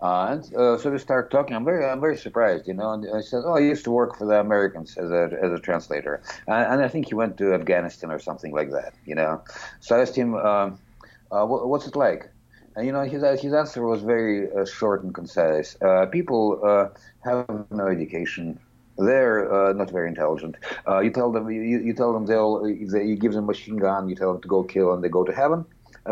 And 0.00 0.54
uh, 0.54 0.76
so 0.76 0.90
we 0.90 0.98
start 0.98 1.30
talking. 1.30 1.56
I'm 1.56 1.64
very, 1.64 1.82
I'm 1.86 1.98
very 1.98 2.18
surprised, 2.18 2.68
you 2.68 2.74
know. 2.74 2.92
And 2.92 3.06
I 3.16 3.22
said, 3.22 3.42
"Oh, 3.46 3.54
I 3.54 3.60
used 3.60 3.84
to 3.84 3.90
work 3.90 4.18
for 4.18 4.26
the 4.26 4.38
Americans 4.38 4.98
as 4.98 5.10
a 5.10 5.30
as 5.40 5.50
a 5.50 5.58
translator, 5.58 6.20
and, 6.46 6.74
and 6.74 6.82
I 6.82 6.88
think 6.88 7.08
he 7.08 7.14
went 7.14 7.38
to 7.38 7.54
Afghanistan 7.54 8.10
or 8.10 8.18
something 8.18 8.52
like 8.52 8.70
that, 8.72 8.92
you 9.06 9.14
know." 9.14 9.40
So 9.80 9.96
I 9.96 10.00
asked 10.02 10.14
him, 10.14 10.34
um, 10.34 10.78
uh, 11.34 11.46
"What's 11.46 11.86
it 11.86 11.96
like?" 11.96 12.30
And 12.76 12.86
you 12.86 12.92
know, 12.92 13.02
his 13.02 13.22
his 13.40 13.52
answer 13.52 13.82
was 13.86 14.02
very 14.02 14.52
uh, 14.52 14.64
short 14.64 15.04
and 15.04 15.14
concise. 15.14 15.76
Uh, 15.80 16.06
people 16.06 16.60
uh, 16.64 16.88
have 17.24 17.66
no 17.70 17.86
education. 17.86 18.58
They're 18.96 19.74
not 19.74 19.90
very 19.90 20.08
intelligent. 20.08 20.54
you 21.02 21.10
tell 21.10 21.32
them, 21.32 21.50
you, 21.50 21.60
you 21.60 21.94
tell 21.94 22.12
them 22.12 22.26
they'll, 22.26 22.62
they, 22.62 23.04
you 23.04 23.16
give 23.16 23.32
them 23.32 23.42
a 23.42 23.46
machine 23.48 23.76
gun, 23.76 24.08
you 24.08 24.14
tell 24.14 24.32
them 24.32 24.40
to 24.42 24.46
go 24.46 24.62
kill, 24.62 24.94
and 24.94 25.02
they 25.02 25.08
go 25.08 25.24
to 25.24 25.32
heaven. 25.32 25.64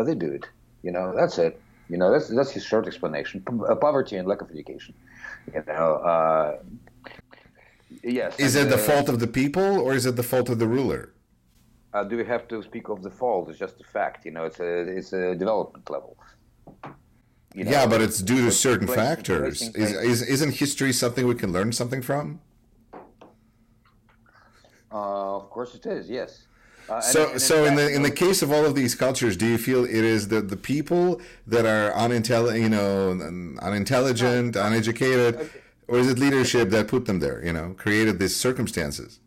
they 0.05 0.15
do 0.15 0.29
it. 0.29 0.45
You 0.81 0.91
know, 0.91 1.13
that's 1.15 1.37
it. 1.37 1.61
You 1.89 1.97
know, 1.97 2.11
that's 2.11 2.27
that's 2.27 2.51
his 2.51 2.63
short 2.63 2.87
explanation: 2.87 3.43
uh, 3.47 3.75
poverty 3.75 4.17
and 4.17 4.27
lack 4.27 4.41
of 4.41 4.51
education. 4.51 4.93
You 5.53 5.63
know, 5.67 5.95
uh, 6.13 6.57
yes. 8.03 8.39
Is 8.39 8.55
it 8.55 8.69
the 8.69 8.75
uh, 8.75 8.89
fault 8.89 9.09
of 9.09 9.19
the 9.19 9.27
people, 9.27 9.79
or 9.79 9.93
is 9.93 10.05
it 10.05 10.15
the 10.15 10.23
fault 10.23 10.49
of 10.49 10.59
the 10.59 10.67
ruler? 10.67 11.12
Uh, 11.93 12.03
do 12.03 12.17
we 12.17 12.25
have 12.25 12.47
to 12.47 12.63
speak 12.63 12.89
of 12.89 13.03
the 13.03 13.09
fault? 13.11 13.49
It's 13.49 13.59
just 13.59 13.79
a 13.79 13.83
fact. 13.83 14.25
You 14.25 14.31
know, 14.31 14.45
it's 14.45 14.59
a 14.59 14.79
it's 14.97 15.13
a 15.13 15.35
development 15.35 15.89
level. 15.89 16.17
You 17.53 17.65
know, 17.65 17.71
yeah, 17.71 17.85
but 17.85 18.01
it's 18.01 18.19
due 18.19 18.43
to 18.45 18.51
certain 18.51 18.87
factors. 18.87 19.61
Is, 19.75 19.93
is, 19.93 20.21
isn't 20.23 20.55
history 20.55 20.91
something 20.91 21.27
we 21.27 21.35
can 21.35 21.51
learn 21.51 21.71
something 21.71 22.01
from? 22.01 22.39
Uh, 24.91 25.35
of 25.37 25.49
course 25.51 25.75
it 25.75 25.85
is. 25.85 26.09
Yes. 26.09 26.47
Uh, 26.89 26.99
so, 26.99 27.31
and, 27.31 27.41
so 27.41 27.63
in 27.63 27.75
the 27.75 27.93
in 27.93 28.01
the 28.01 28.11
case 28.11 28.41
of 28.41 28.51
all 28.51 28.65
of 28.65 28.73
these 28.73 28.95
cultures, 28.95 29.37
do 29.37 29.45
you 29.45 29.59
feel 29.59 29.85
it 29.85 29.91
is 29.91 30.27
the 30.29 30.41
the 30.41 30.57
people 30.57 31.21
that 31.45 31.65
are 31.65 31.93
unintelligent, 31.93 32.63
you 32.63 32.69
know, 32.69 33.11
unintelligent, 33.61 34.55
uneducated, 34.55 35.49
or 35.87 35.99
is 35.99 36.09
it 36.09 36.17
leadership 36.17 36.69
that 36.71 36.87
put 36.87 37.05
them 37.05 37.19
there? 37.19 37.45
You 37.45 37.53
know, 37.53 37.75
created 37.77 38.19
these 38.19 38.35
circumstances. 38.35 39.19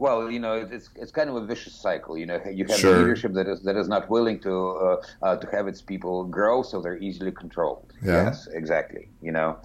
Well, 0.00 0.30
you 0.30 0.38
know, 0.38 0.54
it's 0.54 0.88
it's 0.96 1.12
kind 1.12 1.28
of 1.28 1.36
a 1.36 1.44
vicious 1.44 1.74
cycle. 1.74 2.16
You 2.16 2.24
know, 2.24 2.40
you 2.50 2.64
have 2.64 2.78
sure. 2.78 2.98
leadership 3.00 3.34
that 3.34 3.46
is 3.46 3.60
that 3.64 3.76
is 3.76 3.86
not 3.86 4.08
willing 4.08 4.40
to 4.40 4.54
uh, 4.86 5.02
uh, 5.22 5.36
to 5.36 5.46
have 5.54 5.68
its 5.68 5.82
people 5.82 6.24
grow, 6.24 6.62
so 6.62 6.80
they're 6.80 7.02
easily 7.08 7.30
controlled. 7.30 7.92
Yeah. 8.02 8.24
Yes, 8.24 8.48
exactly. 8.50 9.10
You 9.20 9.32
know, 9.32 9.58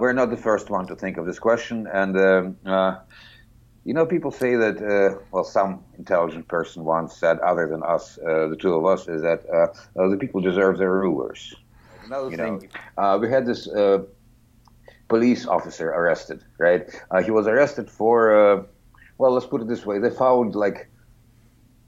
we're 0.00 0.14
not 0.14 0.30
the 0.30 0.42
first 0.48 0.70
one 0.70 0.86
to 0.86 0.96
think 0.96 1.18
of 1.18 1.26
this 1.26 1.38
question, 1.38 1.86
and. 1.92 2.16
Um, 2.16 2.56
uh, 2.64 2.96
you 3.88 3.94
know, 3.94 4.04
people 4.04 4.32
say 4.32 4.56
that, 4.56 4.76
uh, 4.82 5.16
well, 5.30 5.44
some 5.44 5.84
intelligent 5.96 6.48
person 6.48 6.82
once 6.82 7.16
said, 7.16 7.38
other 7.38 7.68
than 7.68 7.84
us, 7.84 8.18
uh, 8.18 8.48
the 8.48 8.56
two 8.56 8.74
of 8.74 8.84
us, 8.84 9.06
is 9.06 9.22
that 9.22 9.44
uh, 9.48 9.68
uh 9.96 10.08
the 10.08 10.16
people 10.16 10.40
deserve 10.40 10.76
their 10.78 10.90
rulers. 10.90 11.54
Another 12.04 12.30
you 12.32 12.36
thing, 12.36 12.68
uh, 12.98 13.16
we 13.20 13.30
had 13.30 13.46
this 13.46 13.68
uh, 13.68 14.02
police 15.06 15.46
officer 15.46 15.90
arrested, 15.90 16.42
right? 16.58 16.82
he 17.24 17.30
was 17.30 17.46
arrested 17.46 17.88
for, 17.88 18.66
well, 19.18 19.32
let's 19.32 19.46
put 19.46 19.60
it 19.60 19.68
this 19.68 19.86
way 19.86 19.98
they 19.98 20.10
found 20.10 20.54
like 20.54 20.88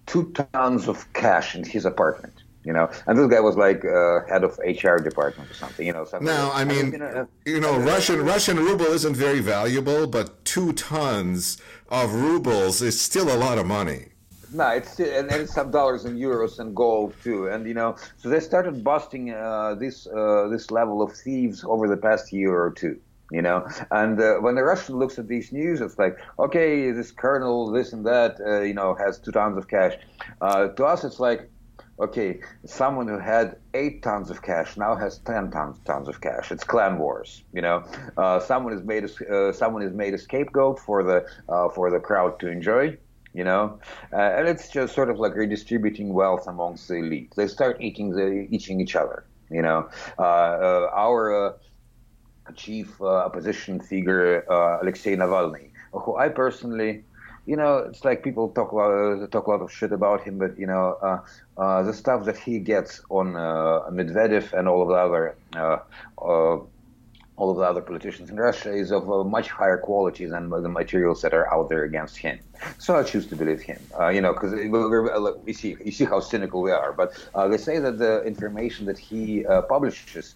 two 0.07 0.33
tons 0.55 0.89
of 0.89 1.13
cash 1.13 1.55
in 1.55 1.65
his 1.65 1.85
apartment 1.85 2.35
you 2.69 2.75
know. 2.75 2.91
And 3.07 3.19
this 3.19 3.29
guy 3.29 3.41
was 3.41 3.57
like 3.57 3.85
uh, 3.85 4.27
head 4.27 4.45
of 4.45 4.59
HR 4.59 4.99
department 4.99 5.51
or 5.51 5.55
something, 5.55 5.87
you 5.87 5.93
know. 5.93 6.05
Something 6.05 6.27
now, 6.27 6.51
I 6.53 6.65
mean, 6.65 6.93
you 6.93 6.99
know, 6.99 7.29
you 7.47 7.61
know 7.61 7.79
Russian 7.79 8.25
Russian 8.25 8.59
ruble 8.59 8.87
isn't 8.99 9.17
very 9.17 9.41
valuable, 9.41 10.07
but 10.07 10.45
two 10.45 10.73
tons 10.75 11.59
of 11.89 12.13
rubles 12.13 12.83
is 12.83 13.01
still 13.01 13.35
a 13.35 13.39
lot 13.47 13.57
of 13.59 13.67
money. 13.67 14.09
No, 14.53 14.69
it's 14.69 14.99
and, 15.01 15.31
and 15.31 15.49
some 15.49 15.71
dollars 15.71 16.05
and 16.05 16.19
euros 16.19 16.59
and 16.59 16.75
gold 16.75 17.15
too, 17.23 17.49
and 17.49 17.67
you 17.67 17.75
know, 17.75 17.97
so 18.19 18.29
they 18.29 18.41
started 18.41 18.85
busting 18.85 19.33
uh, 19.33 19.75
this 19.75 20.07
uh, 20.07 20.49
this 20.49 20.71
level 20.71 21.01
of 21.03 21.13
thieves 21.13 21.65
over 21.65 21.89
the 21.89 21.97
past 21.97 22.33
year 22.33 22.55
or 22.55 22.71
two 22.71 23.01
you 23.31 23.43
know. 23.43 23.67
And 23.91 24.21
uh, 24.21 24.37
when 24.37 24.55
the 24.55 24.63
Russian 24.63 24.97
looks 24.97 25.19
at 25.19 25.29
these 25.29 25.53
news, 25.53 25.81
it's 25.81 25.99
like, 25.99 26.19
okay, 26.39 26.91
this 26.93 27.11
colonel, 27.11 27.71
this 27.71 27.93
and 27.93 28.07
that, 28.07 28.41
uh, 28.41 28.61
you 28.61 28.75
know, 28.75 28.95
has 28.95 29.19
two 29.19 29.33
tons 29.33 29.57
of 29.59 29.69
cash. 29.69 29.97
Uh, 30.41 30.69
to 30.69 30.85
us, 30.85 31.05
it's 31.05 31.21
like, 31.21 31.51
okay, 32.01 32.41
someone 32.65 33.09
who 33.09 33.19
had 33.19 33.57
eight 33.75 34.03
tons 34.03 34.31
of 34.31 34.43
cash 34.43 34.77
now 34.77 34.95
has 34.95 35.19
ten 35.19 35.51
tons 35.51 35.79
tons 35.85 36.09
of 36.09 36.21
cash. 36.21 36.51
It's 36.51 36.65
clan 36.65 36.99
wars, 36.99 37.43
you 37.53 37.63
know. 37.63 37.85
Uh, 38.17 38.41
someone 38.41 38.73
is 38.73 38.83
made 38.83 39.05
a, 39.05 39.35
uh, 39.35 39.53
someone 39.53 39.83
is 39.83 39.93
made 39.93 40.15
a 40.15 40.19
scapegoat 40.19 40.79
for 40.79 41.03
the 41.03 41.27
uh, 41.49 41.69
for 41.71 41.91
the 41.91 42.01
crowd 42.01 42.39
to 42.41 42.49
enjoy 42.49 42.97
you 43.35 43.45
know, 43.45 43.79
and 44.11 44.49
it's 44.49 44.69
just 44.71 44.95
sort 44.95 45.11
of 45.11 45.21
like 45.21 45.35
redistributing 45.37 46.15
wealth 46.15 46.49
amongst 46.49 46.89
the 46.89 46.95
elite. 46.95 47.33
They 47.37 47.47
start 47.47 47.77
eating 47.79 48.11
the 48.11 48.49
eating 48.51 48.81
each 48.81 48.97
other, 48.97 49.27
you 49.51 49.61
know. 49.63 49.89
Our 50.19 51.59
chief 52.55 53.01
uh, 53.01 53.07
opposition 53.07 53.81
figure, 53.81 54.45
uh, 54.51 54.83
Alexei 54.83 55.17
Navalny, 55.17 55.71
who 55.93 56.17
I 56.17 56.29
personally, 56.29 57.05
you 57.47 57.57
know, 57.57 57.79
it's 57.79 58.05
like 58.05 58.23
people 58.23 58.51
talk 58.51 58.73
a 58.73 58.77
lot, 58.77 59.31
talk 59.33 59.47
a 59.47 59.51
lot 59.51 59.63
of 59.63 59.73
shit 59.73 59.93
about 59.93 60.23
him, 60.23 60.39
but 60.39 60.59
you 60.59 60.67
know, 60.67 61.23
the 61.57 61.93
stuff 61.93 62.25
that 62.27 62.39
he 62.39 62.59
gets 62.59 63.01
on 63.09 63.33
Medvedev 63.33 64.53
and 64.53 64.69
all 64.69 64.83
of 64.83 64.89
the 64.89 64.95
other 64.95 65.35
all 67.39 67.51
of 67.51 67.57
the 67.57 67.63
other 67.63 67.81
politicians 67.81 68.31
in 68.31 68.37
Russia 68.37 68.73
is 68.73 68.91
of 68.91 69.09
a 69.09 69.25
much 69.25 69.49
higher 69.49 69.79
quality 69.79 70.27
than 70.27 70.51
the 70.51 70.69
materials 70.69 71.23
that 71.23 71.33
are 71.33 71.53
out 71.55 71.69
there 71.69 71.85
against 71.85 72.17
him. 72.17 72.39
So 72.79 72.97
I 72.97 73.05
choose 73.05 73.27
to 73.29 73.37
believe 73.37 73.63
him. 73.63 73.79
Uh, 73.99 74.09
you 74.09 74.21
know, 74.21 74.33
because 74.33 74.53
we 75.45 75.53
see 75.53 75.77
you 75.85 75.93
see 75.93 76.05
how 76.05 76.19
cynical 76.21 76.61
we 76.61 76.73
are. 76.73 76.93
But 76.93 77.13
uh, 77.35 77.47
they 77.47 77.57
say 77.57 77.79
that 77.79 77.99
the 77.99 78.23
information 78.25 78.87
that 78.87 78.99
he 78.99 79.47
uh, 79.47 79.63
publishes. 79.63 80.35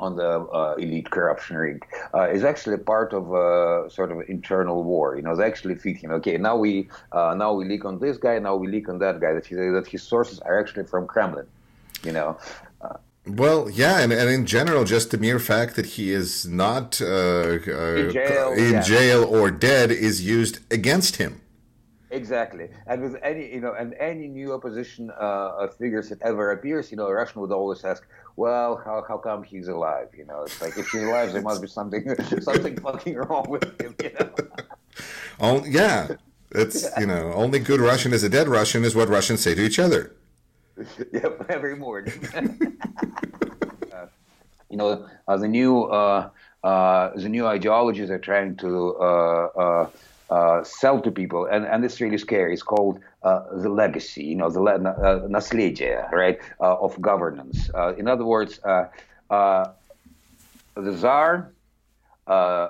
On 0.00 0.16
the 0.16 0.40
uh, 0.40 0.74
elite 0.76 1.08
corruption 1.08 1.56
ring 1.56 1.80
uh, 2.12 2.28
is 2.28 2.42
actually 2.42 2.78
part 2.78 3.12
of 3.12 3.32
a 3.32 3.88
sort 3.88 4.10
of 4.10 4.28
internal 4.28 4.82
war. 4.82 5.16
You 5.16 5.22
know, 5.22 5.36
they 5.36 5.44
actually 5.44 5.76
feed 5.76 5.98
him. 5.98 6.10
Okay, 6.18 6.36
now 6.36 6.56
we 6.56 6.88
uh, 7.12 7.34
now 7.38 7.52
we 7.52 7.64
leak 7.64 7.84
on 7.84 8.00
this 8.00 8.16
guy, 8.16 8.40
now 8.40 8.56
we 8.56 8.66
leak 8.66 8.88
on 8.88 8.98
that 8.98 9.20
guy. 9.20 9.32
That 9.32 9.46
he, 9.46 9.54
that 9.54 9.86
his 9.86 10.02
sources 10.02 10.40
are 10.40 10.58
actually 10.58 10.86
from 10.86 11.06
Kremlin. 11.06 11.46
You 12.02 12.12
know, 12.12 12.36
well, 13.26 13.70
yeah, 13.70 14.00
and, 14.00 14.12
and 14.12 14.28
in 14.28 14.44
general, 14.44 14.84
just 14.84 15.10
the 15.10 15.16
mere 15.16 15.38
fact 15.38 15.76
that 15.76 15.86
he 15.86 16.12
is 16.12 16.46
not 16.46 17.00
uh, 17.00 17.06
uh, 17.06 17.94
in, 17.94 18.12
jail, 18.12 18.52
in 18.52 18.72
yeah. 18.74 18.80
jail 18.82 19.24
or 19.24 19.50
dead 19.50 19.90
is 19.90 20.22
used 20.22 20.58
against 20.70 21.16
him. 21.16 21.40
Exactly, 22.10 22.68
and 22.86 23.02
with 23.02 23.16
any 23.22 23.52
you 23.52 23.60
know, 23.60 23.72
and 23.72 23.94
any 23.94 24.28
new 24.28 24.52
opposition 24.52 25.10
uh, 25.18 25.66
figures 25.68 26.10
that 26.10 26.20
ever 26.20 26.52
appears, 26.52 26.90
you 26.90 26.98
know, 26.98 27.06
a 27.06 27.14
Russian 27.14 27.40
would 27.40 27.50
always 27.50 27.82
ask, 27.82 28.06
"Well, 28.36 28.80
how, 28.84 29.04
how 29.06 29.18
come 29.18 29.42
he's 29.42 29.68
alive?" 29.68 30.08
You 30.16 30.26
know, 30.26 30.42
it's 30.42 30.60
like 30.60 30.76
if 30.76 30.88
he's 30.88 31.02
alive, 31.02 31.32
there 31.32 31.42
must 31.42 31.62
be 31.62 31.68
something 31.68 32.14
something 32.40 32.76
fucking 32.80 33.16
wrong 33.16 33.48
with 33.48 33.80
him. 33.80 33.94
You 34.02 34.10
know? 34.18 34.30
oh, 35.40 35.64
yeah, 35.64 36.08
it's 36.52 36.86
you 36.98 37.06
know, 37.06 37.32
only 37.34 37.58
good 37.58 37.80
Russian 37.80 38.12
is 38.12 38.22
a 38.22 38.28
dead 38.28 38.48
Russian 38.48 38.84
is 38.84 38.94
what 38.94 39.08
Russians 39.08 39.40
say 39.40 39.54
to 39.54 39.62
each 39.62 39.78
other. 39.78 40.14
yep, 41.12 41.46
every 41.48 41.76
morning. 41.76 42.28
uh, 42.34 44.06
you 44.70 44.76
know, 44.76 45.08
uh, 45.28 45.36
the 45.36 45.48
new 45.48 45.84
uh, 45.84 46.30
uh, 46.62 47.10
the 47.14 47.28
new 47.28 47.46
ideologies 47.46 48.10
are 48.10 48.18
trying 48.18 48.56
to 48.56 48.96
uh, 48.96 49.88
uh, 50.30 50.64
sell 50.64 51.00
to 51.00 51.10
people, 51.10 51.46
and, 51.46 51.66
and 51.66 51.84
it's 51.84 52.00
really 52.00 52.18
scary. 52.18 52.52
It's 52.52 52.62
called 52.62 53.00
the 53.23 53.69
legacy. 53.69 54.23
You 54.23 54.35
know, 54.35 54.49
the 54.49 54.61
uh, 54.61 55.27
наследие, 55.27 56.09
right, 56.11 56.39
of 56.59 56.99
governance. 57.01 57.69
in 57.97 58.07
other 58.07 58.25
words, 58.25 58.59
the 58.59 59.71
Tsar, 60.75 61.51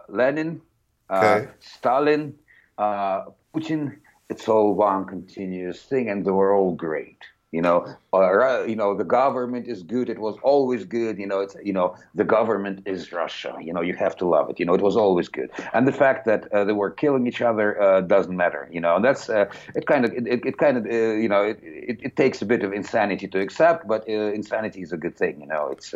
Lenin, 0.09 0.61
okay. 1.09 1.47
Stalin, 1.59 2.35
Putin. 2.77 3.97
It's 4.29 4.47
all 4.47 4.75
one 4.75 5.05
continuous 5.05 5.81
thing, 5.81 6.07
and 6.07 6.23
they 6.23 6.29
were 6.29 6.53
all 6.53 6.75
great 6.75 7.17
you 7.51 7.61
know, 7.61 7.95
or 8.22 8.46
uh, 8.46 8.64
you 8.64 8.76
know, 8.76 8.94
the 8.96 9.04
government 9.04 9.66
is 9.66 9.82
good. 9.82 10.08
It 10.08 10.18
was 10.18 10.36
always 10.42 10.84
good. 10.84 11.18
You 11.18 11.26
know, 11.26 11.40
it's 11.40 11.56
you 11.62 11.72
know, 11.72 11.96
the 12.14 12.24
government 12.24 12.82
is 12.86 13.12
Russia. 13.12 13.56
You 13.60 13.72
know, 13.72 13.80
you 13.80 13.94
have 13.94 14.16
to 14.16 14.26
love 14.26 14.50
it. 14.50 14.58
You 14.60 14.66
know, 14.66 14.74
it 14.74 14.80
was 14.80 14.96
always 14.96 15.28
good. 15.28 15.50
And 15.72 15.86
the 15.86 15.92
fact 15.92 16.24
that 16.26 16.52
uh, 16.52 16.64
they 16.64 16.72
were 16.72 16.90
killing 16.90 17.26
each 17.26 17.42
other 17.42 17.80
uh, 17.80 18.00
doesn't 18.02 18.36
matter. 18.36 18.68
You 18.70 18.80
know, 18.80 18.96
and 18.96 19.04
that's 19.04 19.28
uh, 19.28 19.46
it. 19.74 19.86
Kind 19.86 20.04
of, 20.04 20.12
it, 20.12 20.44
it 20.46 20.58
kind 20.58 20.76
of, 20.78 20.86
uh, 20.86 20.90
you 21.24 21.28
know, 21.28 21.42
it, 21.42 21.58
it, 21.62 21.98
it, 22.02 22.16
takes 22.16 22.40
a 22.42 22.46
bit 22.46 22.62
of 22.62 22.72
insanity 22.72 23.28
to 23.28 23.40
accept, 23.40 23.86
but 23.86 24.08
uh, 24.08 24.12
insanity 24.12 24.80
is 24.82 24.92
a 24.92 24.96
good 24.96 25.16
thing. 25.16 25.40
You 25.40 25.46
know, 25.46 25.68
it's. 25.68 25.94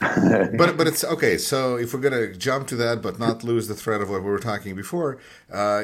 but 0.00 0.76
but 0.76 0.86
it's 0.86 1.04
okay. 1.04 1.36
So 1.38 1.76
if 1.76 1.92
we're 1.92 2.00
gonna 2.00 2.34
jump 2.34 2.68
to 2.68 2.76
that, 2.76 3.02
but 3.02 3.18
not 3.18 3.44
lose 3.44 3.68
the 3.68 3.74
thread 3.74 4.00
of 4.00 4.08
what 4.10 4.22
we 4.22 4.30
were 4.30 4.38
talking 4.38 4.74
before, 4.74 5.18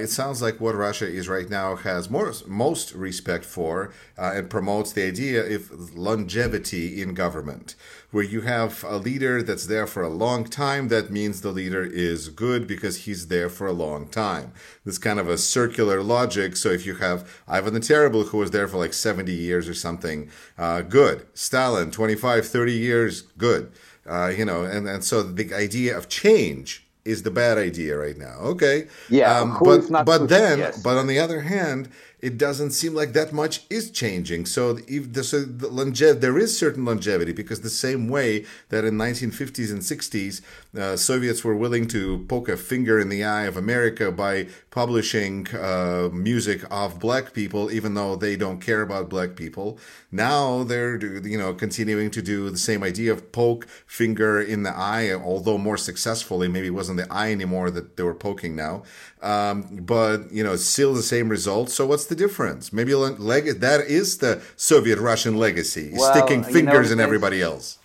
it 0.04 0.10
sounds 0.10 0.40
like 0.40 0.60
what 0.60 0.74
Russia 0.74 1.06
is 1.06 1.28
right 1.28 1.48
now 1.48 1.76
has 1.76 2.10
more 2.10 2.32
most 2.46 2.94
respect 2.94 3.44
for 3.44 3.92
and 4.16 4.50
promotes 4.50 4.92
the 4.92 5.02
idea 5.02 5.47
of 5.50 5.96
longevity 5.96 7.00
in 7.00 7.14
government, 7.14 7.74
where 8.10 8.24
you 8.24 8.42
have 8.42 8.84
a 8.84 8.96
leader 8.96 9.42
that's 9.42 9.66
there 9.66 9.86
for 9.86 10.02
a 10.02 10.08
long 10.08 10.44
time. 10.44 10.88
That 10.88 11.10
means 11.10 11.40
the 11.40 11.50
leader 11.50 11.84
is 11.84 12.28
good 12.28 12.66
because 12.66 13.04
he's 13.04 13.28
there 13.28 13.48
for 13.48 13.66
a 13.66 13.72
long 13.72 14.08
time. 14.08 14.52
This 14.84 14.98
kind 14.98 15.18
of 15.18 15.28
a 15.28 15.38
circular 15.38 16.02
logic. 16.02 16.56
So 16.56 16.70
if 16.70 16.86
you 16.86 16.96
have 16.96 17.28
Ivan 17.46 17.74
the 17.74 17.80
Terrible, 17.80 18.24
who 18.24 18.38
was 18.38 18.50
there 18.50 18.68
for 18.68 18.78
like 18.78 18.94
70 18.94 19.32
years 19.32 19.68
or 19.68 19.74
something, 19.74 20.30
uh, 20.56 20.82
good. 20.82 21.26
Stalin, 21.34 21.90
25, 21.90 22.46
30 22.46 22.72
years, 22.72 23.22
good. 23.22 23.72
Uh, 24.06 24.28
you 24.28 24.44
know, 24.44 24.64
and, 24.64 24.88
and 24.88 25.04
so 25.04 25.22
the 25.22 25.52
idea 25.52 25.96
of 25.96 26.08
change 26.08 26.84
is 27.08 27.22
the 27.22 27.30
bad 27.30 27.56
idea 27.56 27.96
right 27.96 28.18
now. 28.18 28.36
Okay. 28.40 28.86
Yeah. 29.08 29.40
Um, 29.40 29.58
but 29.62 30.04
but 30.04 30.28
then, 30.28 30.58
yes. 30.58 30.82
but 30.82 30.98
on 30.98 31.06
the 31.06 31.18
other 31.18 31.40
hand, 31.40 31.88
it 32.20 32.36
doesn't 32.36 32.72
seem 32.72 32.94
like 32.94 33.12
that 33.12 33.32
much 33.32 33.62
is 33.70 33.90
changing. 33.90 34.44
So 34.46 34.78
if 34.88 35.12
the, 35.12 35.22
so 35.22 35.42
the 35.42 36.16
there 36.18 36.38
is 36.38 36.58
certain 36.58 36.84
longevity 36.84 37.32
because 37.32 37.60
the 37.60 37.70
same 37.70 38.08
way 38.08 38.44
that 38.70 38.84
in 38.84 38.94
1950s 38.94 39.70
and 39.70 39.80
60s, 39.80 40.40
uh, 40.76 40.96
Soviets 40.96 41.44
were 41.44 41.54
willing 41.54 41.86
to 41.88 42.24
poke 42.28 42.48
a 42.48 42.56
finger 42.56 42.98
in 42.98 43.08
the 43.08 43.22
eye 43.22 43.44
of 43.44 43.56
America 43.56 44.10
by 44.10 44.48
publishing 44.70 45.46
uh, 45.54 46.08
music 46.12 46.62
of 46.70 46.98
black 46.98 47.32
people, 47.32 47.70
even 47.70 47.94
though 47.94 48.16
they 48.16 48.36
don't 48.36 48.60
care 48.60 48.82
about 48.82 49.08
black 49.08 49.36
people. 49.36 49.78
Now 50.10 50.64
they're 50.64 50.98
you 51.24 51.38
know 51.38 51.54
continuing 51.54 52.10
to 52.10 52.22
do 52.22 52.50
the 52.50 52.58
same 52.58 52.82
idea 52.82 53.12
of 53.12 53.30
poke 53.30 53.68
finger 53.86 54.40
in 54.40 54.64
the 54.64 54.74
eye, 54.76 55.12
although 55.12 55.58
more 55.58 55.76
successfully. 55.76 56.48
Maybe 56.48 56.68
it 56.68 56.70
wasn't 56.70 56.98
the 56.98 57.12
eye 57.12 57.30
anymore 57.30 57.70
that 57.70 57.96
they 57.96 58.02
were 58.02 58.14
poking 58.14 58.56
now, 58.56 58.82
um, 59.22 59.62
but 59.86 60.30
you 60.32 60.44
know 60.44 60.56
still 60.56 60.94
the 60.94 61.02
same 61.02 61.28
result. 61.28 61.70
So 61.70 61.86
what's 61.86 62.06
the 62.06 62.14
difference? 62.14 62.72
Maybe 62.72 62.94
leg- 62.94 63.60
that 63.60 63.80
is 63.80 64.18
the 64.18 64.42
Soviet 64.56 64.98
Russian 64.98 65.36
legacy, 65.36 65.92
well, 65.94 66.12
sticking 66.12 66.42
fingers 66.42 66.90
you 66.90 66.96
know, 66.96 67.02
in 67.02 67.06
everybody 67.06 67.42
else. 67.42 67.77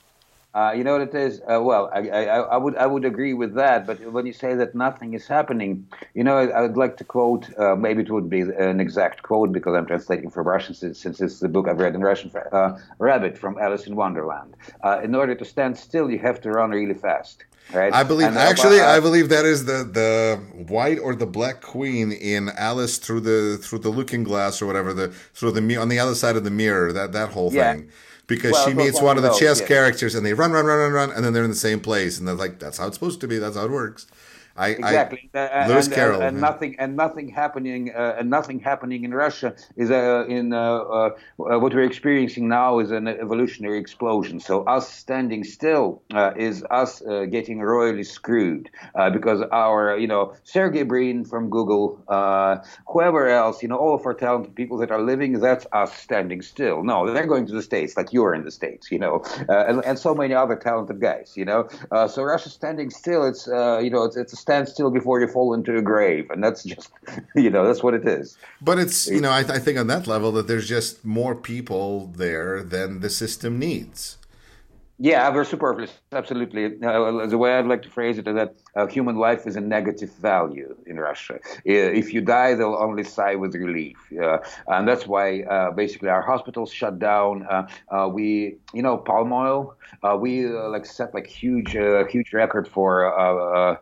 Uh, 0.56 0.72
you 0.72 0.84
know 0.84 0.92
what 0.92 1.02
it 1.02 1.16
is? 1.16 1.42
Uh, 1.42 1.60
well, 1.62 1.90
I, 1.92 2.10
I, 2.10 2.24
I, 2.26 2.58
would 2.58 2.76
I 2.76 2.86
would 2.86 3.06
agree 3.06 3.34
with 3.34 3.56
that. 3.56 3.88
But 3.88 4.00
when 4.12 4.28
you 4.28 4.34
say 4.34 4.54
that 4.54 4.76
nothing 4.76 5.16
is 5.16 5.26
happening, 5.26 5.88
you 6.14 6.24
know, 6.24 6.38
I, 6.38 6.46
I 6.46 6.62
would 6.62 6.78
like 6.78 6.96
to 6.98 7.04
quote. 7.04 7.48
Uh, 7.58 7.76
maybe 7.76 8.04
it 8.04 8.12
would 8.12 8.30
be 8.30 8.42
an 8.42 8.80
exact 8.80 9.24
quote 9.24 9.52
because 9.52 9.76
I'm 9.76 9.88
translating 9.88 10.30
from 10.30 10.48
Russian 10.48 10.76
since, 10.76 11.00
since 11.00 11.20
it's 11.22 11.40
the 11.40 11.50
book 11.50 11.68
I've 11.68 11.80
read 11.80 11.96
in 11.96 12.02
Russian. 12.02 12.32
Uh, 12.52 12.78
Rabbit 13.00 13.36
from 13.36 13.58
Alice 13.58 13.88
in 13.88 13.96
Wonderland. 13.96 14.56
Uh, 14.84 15.02
in 15.04 15.16
order 15.16 15.34
to 15.34 15.44
stand 15.44 15.76
still, 15.76 16.12
you 16.12 16.20
have 16.20 16.40
to 16.42 16.52
run 16.52 16.70
really 16.70 16.94
fast. 16.94 17.46
Right? 17.74 17.92
I 17.92 18.04
believe 18.04 18.28
and 18.28 18.38
actually, 18.38 18.82
I 18.82 19.00
believe 19.00 19.30
that 19.30 19.46
is 19.46 19.66
the 19.66 19.84
the 19.86 20.40
white 20.68 21.00
or 21.00 21.16
the 21.16 21.26
black 21.26 21.62
queen 21.62 22.12
in 22.12 22.50
Alice 22.50 23.00
through 23.00 23.22
the 23.22 23.58
through 23.58 23.80
the 23.80 23.90
looking 23.90 24.24
glass 24.24 24.62
or 24.62 24.68
whatever 24.68 24.94
the 24.94 25.08
through 25.34 25.54
the 25.54 25.78
on 25.78 25.88
the 25.90 25.98
other 25.98 26.14
side 26.14 26.36
of 26.36 26.44
the 26.44 26.52
mirror. 26.52 26.94
That 26.94 27.14
that 27.14 27.30
whole 27.30 27.52
yeah. 27.52 27.74
thing 27.74 27.90
because 28.28 28.54
well, 28.54 28.68
she 28.68 28.74
meets 28.74 29.02
one 29.02 29.18
of 29.18 29.24
the 29.24 29.34
chess 29.34 29.62
characters 29.62 30.16
and 30.16 30.26
they 30.26 30.34
run, 30.34 30.52
run, 30.52 30.66
run, 30.66 30.78
run, 30.80 30.92
run, 30.92 31.12
and 31.12 31.26
then 31.26 31.34
they're 31.34 31.44
in 31.44 31.50
the 31.50 31.56
same 31.56 31.80
place, 31.80 32.18
and 32.18 32.28
they're 32.28 32.36
like, 32.36 32.60
"That's 32.60 32.78
how 32.78 32.88
it's 32.88 32.96
supposed 32.96 33.22
to 33.22 33.28
be. 33.28 33.38
That's 33.38 33.56
how 33.56 33.66
it 33.66 33.72
works." 33.72 34.08
I, 34.56 34.70
exactly. 34.70 35.32
I, 35.34 35.68
Lewis 35.68 35.88
and, 35.88 35.96
Carroll, 35.96 36.22
and, 36.22 36.28
and 36.30 36.42
nothing 36.42 36.76
and 36.78 36.96
nothing 36.96 37.28
happening 37.28 37.92
uh, 37.94 38.18
and 38.20 38.30
nothing 38.30 38.60
happening 38.60 39.04
in 39.04 39.12
Russia 39.12 39.56
is 39.76 39.90
uh, 39.90 40.26
in 40.28 40.54
uh, 40.54 40.78
uh, 40.78 41.10
what 41.38 41.74
we're 41.74 41.82
experiencing 41.82 42.48
now 42.50 42.78
is 42.78 42.92
an 42.92 43.08
evolutionary 43.08 43.80
explosion. 43.80 44.40
So 44.40 44.64
us 44.66 44.88
standing 44.94 45.44
still 45.44 46.04
uh, 46.14 46.34
is 46.36 46.64
us 46.70 47.02
uh, 47.02 47.26
getting 47.26 47.62
royally 47.62 48.04
screwed 48.04 48.70
because 49.12 49.42
our 49.52 49.98
you 49.98 50.08
know 50.08 50.36
Sergey 50.44 50.84
Brin 50.84 51.26
from 51.26 51.50
Google, 51.50 52.04
whoever 52.88 53.28
else, 53.30 53.64
you 53.64 53.70
know, 53.70 53.78
all 53.78 53.96
of 53.96 54.06
our 54.06 54.14
talented 54.14 54.54
people 54.54 54.78
that 54.78 54.92
are 54.92 55.02
living, 55.02 55.40
that's 55.40 55.66
us 55.72 55.96
standing 55.96 56.44
still. 56.44 56.84
No, 56.84 57.12
they're 57.12 57.26
going 57.26 57.48
to 57.48 57.54
the 57.54 57.64
states 57.64 57.98
like 57.98 58.14
you're 58.14 58.36
in 58.36 58.44
the 58.44 58.52
states, 58.52 58.92
you 58.92 59.00
know, 59.00 59.24
and, 59.50 59.84
and 59.84 59.98
so 59.98 60.14
many 60.14 60.36
other 60.36 60.56
talented 60.56 61.02
guys, 61.02 61.34
you 61.36 61.46
know. 61.46 61.68
so 62.08 62.22
Russia 62.22 62.50
standing 62.50 62.92
still, 62.92 63.26
it's 63.26 63.48
you 63.48 63.90
know, 63.90 64.04
it's, 64.04 64.16
it's 64.16 64.34
a 64.34 64.43
stand 64.44 64.68
still 64.68 64.92
before 64.92 65.22
you 65.22 65.28
fall 65.28 65.54
into 65.54 65.78
a 65.78 65.82
grave, 65.82 66.30
and 66.30 66.44
that's 66.44 66.64
just 66.64 66.92
you 67.36 67.50
know 67.50 67.66
that's 67.66 67.82
what 67.82 67.94
it 67.94 68.06
is. 68.06 68.38
But 68.62 68.78
it's 68.78 69.08
you 69.08 69.22
know 69.22 69.32
I, 69.32 69.42
th- 69.44 69.58
I 69.58 69.60
think 69.60 69.80
on 69.80 69.88
that 69.88 70.06
level 70.06 70.32
that 70.34 70.48
there's 70.48 70.68
just 70.68 71.04
more 71.04 71.34
people 71.34 72.12
there 72.16 72.62
than 72.62 73.00
the 73.00 73.10
system 73.10 73.58
needs. 73.58 74.18
Yeah, 75.00 75.28
we're 75.34 75.44
superfluous. 75.44 75.92
Absolutely. 76.12 76.66
Uh, 76.66 77.26
the 77.26 77.38
way 77.38 77.58
I'd 77.58 77.66
like 77.66 77.82
to 77.82 77.90
phrase 77.90 78.20
it 78.20 78.28
is 78.28 78.36
that 78.36 78.54
uh, 78.76 78.86
human 78.86 79.16
life 79.18 79.48
is 79.48 79.56
a 79.56 79.62
negative 79.62 80.12
value 80.14 80.76
in 80.86 81.00
Russia. 81.00 81.40
If 81.66 82.14
you 82.14 82.22
die, 82.22 82.54
they'll 82.54 82.76
only 82.76 83.04
sigh 83.04 83.34
with 83.34 83.56
relief, 83.56 83.98
uh, 84.22 84.38
and 84.68 84.88
that's 84.88 85.08
why 85.08 85.42
uh, 85.44 85.72
basically 85.72 86.10
our 86.10 86.22
hospitals 86.22 86.72
shut 86.72 87.00
down. 87.00 87.44
Uh, 87.50 87.68
uh, 87.90 88.08
we, 88.08 88.58
you 88.74 88.84
know, 88.84 88.98
palm 88.98 89.34
oil. 89.34 89.76
we 90.20 90.46
like 90.48 90.86
set 90.86 91.14
like 91.16 91.26
huge, 91.26 91.72
huge 92.12 92.32
record 92.32 92.68
for. 92.68 93.80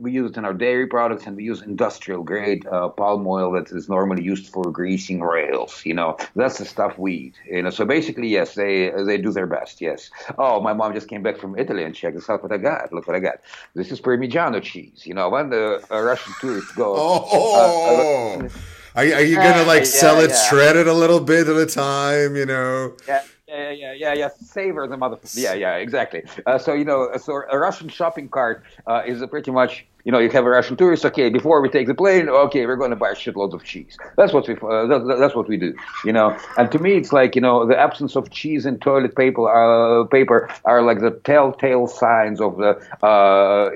we 0.00 0.10
use 0.10 0.30
it 0.30 0.36
in 0.38 0.44
our 0.46 0.54
dairy 0.54 0.86
products, 0.86 1.26
and 1.26 1.36
we 1.36 1.44
use 1.44 1.60
industrial 1.60 2.22
grade 2.22 2.64
palm 2.96 3.26
oil 3.26 3.52
that 3.52 3.70
is 3.70 3.90
normally 3.90 4.22
used 4.22 4.50
for 4.50 4.64
greasing 4.70 5.20
rails. 5.20 5.82
You 5.84 5.94
know, 5.94 6.16
that's 6.34 6.56
the 6.58 6.64
stuff 6.64 6.98
we 6.98 7.12
eat. 7.12 7.34
You 7.46 7.62
know, 7.62 7.70
so 7.70 7.84
basically, 7.84 8.28
yes, 8.28 8.54
they 8.54 8.90
they 9.04 9.18
do 9.18 9.32
their 9.32 9.46
best. 9.46 9.81
Yes. 9.82 10.10
Oh, 10.38 10.60
my 10.60 10.72
mom 10.72 10.94
just 10.94 11.08
came 11.08 11.24
back 11.24 11.38
from 11.38 11.58
Italy 11.58 11.82
and 11.82 11.92
checked 11.92 12.14
this 12.14 12.30
out 12.30 12.40
what 12.40 12.52
I 12.52 12.56
got. 12.56 12.92
Look 12.92 13.08
what 13.08 13.16
I 13.16 13.18
got. 13.18 13.40
This 13.74 13.90
is 13.90 14.00
Parmigiano 14.00 14.62
cheese. 14.62 15.02
You 15.04 15.14
know, 15.14 15.28
when 15.28 15.50
the 15.50 15.84
uh, 15.90 16.00
Russian 16.00 16.32
tourists 16.40 16.70
go. 16.72 16.94
Oh, 17.04 18.38
uh, 18.40 18.44
uh, 18.44 18.48
are, 18.94 19.02
are 19.02 19.22
you 19.22 19.36
gonna 19.36 19.64
like 19.74 19.80
yeah, 19.80 20.00
sell 20.02 20.20
it 20.20 20.30
yeah. 20.30 20.48
shredded 20.48 20.86
a 20.86 20.92
little 20.94 21.18
bit 21.18 21.48
at 21.48 21.56
a 21.56 21.66
time? 21.66 22.36
You 22.36 22.46
know. 22.46 22.96
Yeah 23.08 23.22
yeah, 23.52 23.70
yeah, 23.70 23.92
yeah, 23.92 24.12
yeah. 24.14 24.28
Savor 24.28 24.86
the 24.86 24.96
motherfucker. 24.96 25.42
Yeah, 25.42 25.54
yeah, 25.54 25.76
exactly. 25.76 26.22
Uh, 26.46 26.58
so 26.58 26.72
you 26.72 26.84
know, 26.84 27.10
so 27.16 27.42
a 27.50 27.58
Russian 27.58 27.88
shopping 27.88 28.28
cart 28.28 28.64
uh, 28.86 29.02
is 29.06 29.22
pretty 29.30 29.50
much 29.50 29.86
you 30.04 30.10
know, 30.10 30.18
you 30.18 30.28
have 30.30 30.44
a 30.44 30.50
Russian 30.50 30.76
tourist. 30.76 31.04
Okay, 31.04 31.30
before 31.30 31.60
we 31.60 31.68
take 31.68 31.86
the 31.86 31.94
plane, 31.94 32.28
okay, 32.28 32.66
we're 32.66 32.76
going 32.76 32.90
to 32.90 32.96
buy 32.96 33.12
shitloads 33.12 33.52
of 33.52 33.62
cheese. 33.62 33.96
That's 34.16 34.32
what 34.32 34.48
we 34.48 34.54
uh, 34.54 34.86
that, 34.86 35.16
that's 35.18 35.34
what 35.34 35.48
we 35.48 35.56
do. 35.56 35.74
You 36.04 36.12
know, 36.12 36.36
and 36.58 36.70
to 36.72 36.78
me, 36.78 36.96
it's 36.96 37.12
like 37.12 37.34
you 37.36 37.40
know, 37.40 37.66
the 37.66 37.78
absence 37.78 38.16
of 38.16 38.30
cheese 38.30 38.66
and 38.66 38.80
toilet 38.80 39.14
paper 39.14 39.48
uh, 39.48 40.04
paper 40.06 40.48
are 40.64 40.82
like 40.82 41.00
the 41.00 41.12
telltale 41.24 41.86
signs 41.86 42.40
of 42.40 42.56
the 42.56 42.70
uh, 43.02 43.70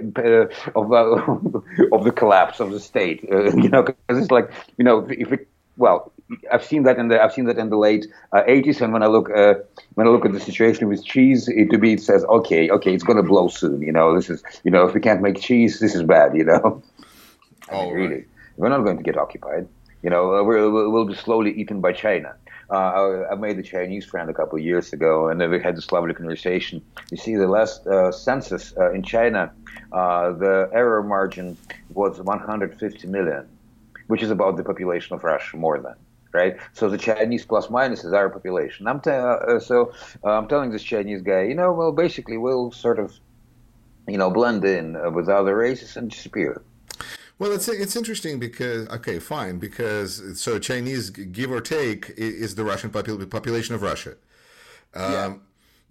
of 0.74 0.88
the 0.88 1.62
of 1.92 2.04
the 2.04 2.12
collapse 2.12 2.60
of 2.60 2.72
the 2.72 2.80
state. 2.80 3.24
Uh, 3.30 3.44
you 3.56 3.68
know, 3.68 3.82
because 3.82 4.18
it's 4.18 4.30
like 4.30 4.50
you 4.78 4.84
know, 4.84 5.06
if 5.08 5.32
it 5.32 5.46
well, 5.76 6.10
I've 6.52 6.64
seen 6.64 6.82
that 6.84 6.98
in 6.98 7.08
the 7.08 7.22
I've 7.22 7.32
seen 7.32 7.44
that 7.44 7.58
in 7.58 7.70
the 7.70 7.76
late 7.76 8.06
uh, 8.32 8.42
80s, 8.42 8.80
and 8.80 8.92
when 8.92 9.02
I 9.02 9.06
look 9.06 9.30
uh, 9.30 9.54
when 9.94 10.06
I 10.06 10.10
look 10.10 10.24
at 10.24 10.32
the 10.32 10.40
situation 10.40 10.88
with 10.88 11.04
cheese, 11.04 11.48
it 11.48 11.70
to 11.70 11.78
me 11.78 11.92
it 11.92 12.00
says, 12.02 12.24
okay, 12.24 12.68
okay, 12.68 12.92
it's 12.92 13.04
going 13.04 13.16
to 13.16 13.22
blow 13.22 13.48
soon. 13.48 13.80
You 13.82 13.92
know, 13.92 14.14
this 14.14 14.28
is 14.28 14.42
you 14.64 14.70
know, 14.70 14.86
if 14.86 14.94
we 14.94 15.00
can't 15.00 15.22
make 15.22 15.40
cheese, 15.40 15.78
this 15.78 15.94
is 15.94 16.02
bad. 16.02 16.36
You 16.36 16.44
know, 16.44 16.82
I 17.70 17.84
mean, 17.84 17.94
really, 17.94 18.14
right. 18.14 18.28
we're 18.56 18.68
not 18.68 18.82
going 18.82 18.96
to 18.96 19.02
get 19.04 19.16
occupied. 19.16 19.68
You 20.02 20.10
know, 20.10 20.36
uh, 20.36 20.42
we're, 20.42 20.70
we'll 20.70 21.06
be 21.06 21.14
slowly 21.14 21.52
eaten 21.52 21.80
by 21.80 21.92
China. 21.92 22.34
Uh, 22.68 22.74
I, 22.74 23.32
I, 23.32 23.34
made 23.36 23.58
a 23.58 23.62
Chinese 23.62 24.04
friend 24.04 24.28
a 24.28 24.34
couple 24.34 24.58
of 24.58 24.64
years 24.64 24.92
ago, 24.92 25.28
and 25.28 25.40
then 25.40 25.50
we 25.50 25.60
had 25.60 25.76
this 25.76 25.92
lovely 25.92 26.14
conversation. 26.14 26.82
You 27.12 27.16
see, 27.16 27.36
the 27.36 27.46
last 27.46 27.86
uh, 27.86 28.10
census 28.10 28.74
uh, 28.76 28.92
in 28.92 29.04
China, 29.04 29.52
uh, 29.92 30.32
the 30.32 30.68
error 30.72 31.02
margin 31.04 31.56
was 31.90 32.20
150 32.20 33.06
million 33.06 33.48
which 34.06 34.22
is 34.22 34.30
about 34.30 34.56
the 34.56 34.64
population 34.64 35.14
of 35.14 35.24
Russia 35.24 35.56
more 35.56 35.78
than 35.78 35.94
right? 36.36 36.54
So 36.78 36.82
the 36.88 36.98
Chinese 36.98 37.44
plus 37.50 37.66
minus 37.70 38.04
is 38.04 38.12
our 38.12 38.28
population. 38.28 38.86
I'm 38.86 39.00
uh, 39.06 39.58
so 39.58 39.76
uh, 40.24 40.32
I'm 40.38 40.48
telling 40.52 40.70
this 40.70 40.82
Chinese 40.82 41.22
guy, 41.22 41.42
you 41.50 41.56
know, 41.60 41.72
well, 41.72 41.92
basically 42.04 42.36
we'll 42.44 42.70
sort 42.70 42.98
of, 42.98 43.08
you 44.06 44.18
know, 44.20 44.30
blend 44.30 44.64
in 44.64 44.84
uh, 44.96 45.10
with 45.16 45.28
other 45.28 45.56
races 45.56 45.96
and 45.96 46.10
disappear. 46.10 46.62
Well, 47.38 47.52
it's 47.52 47.68
it's 47.68 47.96
interesting 47.96 48.38
because 48.38 48.88
okay, 48.88 49.18
fine, 49.18 49.58
because 49.58 50.40
so 50.40 50.58
Chinese, 50.58 51.10
give 51.10 51.50
or 51.50 51.60
take, 51.60 52.02
is 52.16 52.54
the 52.54 52.64
Russian 52.64 52.90
popul- 52.90 53.28
population 53.28 53.74
of 53.74 53.82
Russia. 53.82 54.14
Um, 54.94 55.12
yeah. 55.12 55.34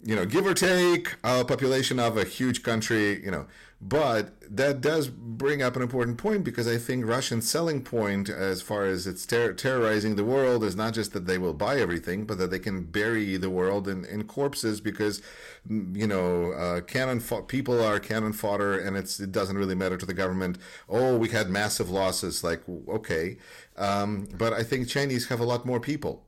You 0.05 0.15
know, 0.15 0.25
give 0.25 0.45
or 0.45 0.53
take, 0.53 1.15
a 1.23 1.43
population 1.43 1.99
of 1.99 2.15
a 2.15 2.23
huge 2.23 2.63
country. 2.63 3.23
You 3.23 3.31
know, 3.31 3.47
but 3.81 4.33
that 4.49 4.79
does 4.81 5.09
bring 5.09 5.61
up 5.61 5.75
an 5.75 5.81
important 5.81 6.17
point 6.17 6.43
because 6.43 6.67
I 6.67 6.77
think 6.77 7.05
Russian 7.05 7.41
selling 7.41 7.83
point, 7.83 8.29
as 8.29 8.61
far 8.61 8.85
as 8.85 9.05
it's 9.05 9.25
ter- 9.25 9.53
terrorizing 9.53 10.15
the 10.15 10.23
world, 10.23 10.63
is 10.63 10.75
not 10.75 10.93
just 10.93 11.11
that 11.13 11.27
they 11.27 11.37
will 11.37 11.53
buy 11.53 11.79
everything, 11.79 12.25
but 12.25 12.37
that 12.37 12.51
they 12.51 12.59
can 12.59 12.83
bury 12.83 13.35
the 13.37 13.49
world 13.49 13.87
in, 13.87 14.05
in 14.05 14.23
corpses 14.23 14.79
because, 14.79 15.21
mm, 15.69 15.95
you 15.95 16.07
know, 16.07 16.51
uh, 16.53 16.81
cannon 16.81 17.19
fo- 17.19 17.41
people 17.41 17.83
are 17.83 17.99
cannon 17.99 18.33
fodder, 18.33 18.79
and 18.79 18.95
it 18.95 19.31
doesn't 19.31 19.57
really 19.57 19.75
matter 19.75 19.97
to 19.97 20.05
the 20.05 20.13
government. 20.13 20.57
Oh, 20.87 21.17
we 21.17 21.29
had 21.29 21.49
massive 21.49 21.89
losses. 21.89 22.43
Like 22.43 22.63
okay, 22.87 23.37
um, 23.77 24.27
but 24.37 24.53
I 24.53 24.63
think 24.63 24.87
Chinese 24.87 25.27
have 25.27 25.39
a 25.39 25.45
lot 25.45 25.65
more 25.65 25.79
people 25.79 26.23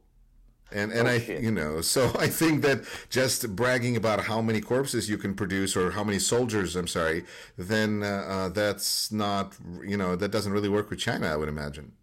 and 0.72 0.92
and 0.92 1.08
oh, 1.08 1.12
I 1.12 1.20
shit. 1.20 1.42
you 1.42 1.52
know 1.52 1.82
so 1.82 2.12
I 2.20 2.28
think 2.28 2.62
that 2.64 2.84
just 3.10 3.56
bragging 3.56 3.96
about 3.96 4.22
how 4.26 4.42
many 4.42 4.62
corpses 4.62 5.10
you 5.10 5.18
can 5.18 5.34
produce 5.34 5.76
or 5.76 5.92
how 5.92 6.04
many 6.04 6.20
soldiers 6.20 6.76
I'm 6.76 6.88
sorry 6.88 7.24
then 7.58 8.04
uh, 8.04 8.26
uh, 8.28 8.50
that's 8.50 9.12
not 9.12 9.56
you 9.84 9.98
know 9.98 10.16
that 10.16 10.32
doesn't 10.32 10.52
really 10.52 10.70
work 10.70 10.90
with 10.90 11.00
China 11.00 11.28
I 11.28 11.36
would 11.36 11.50
imagine. 11.50 11.94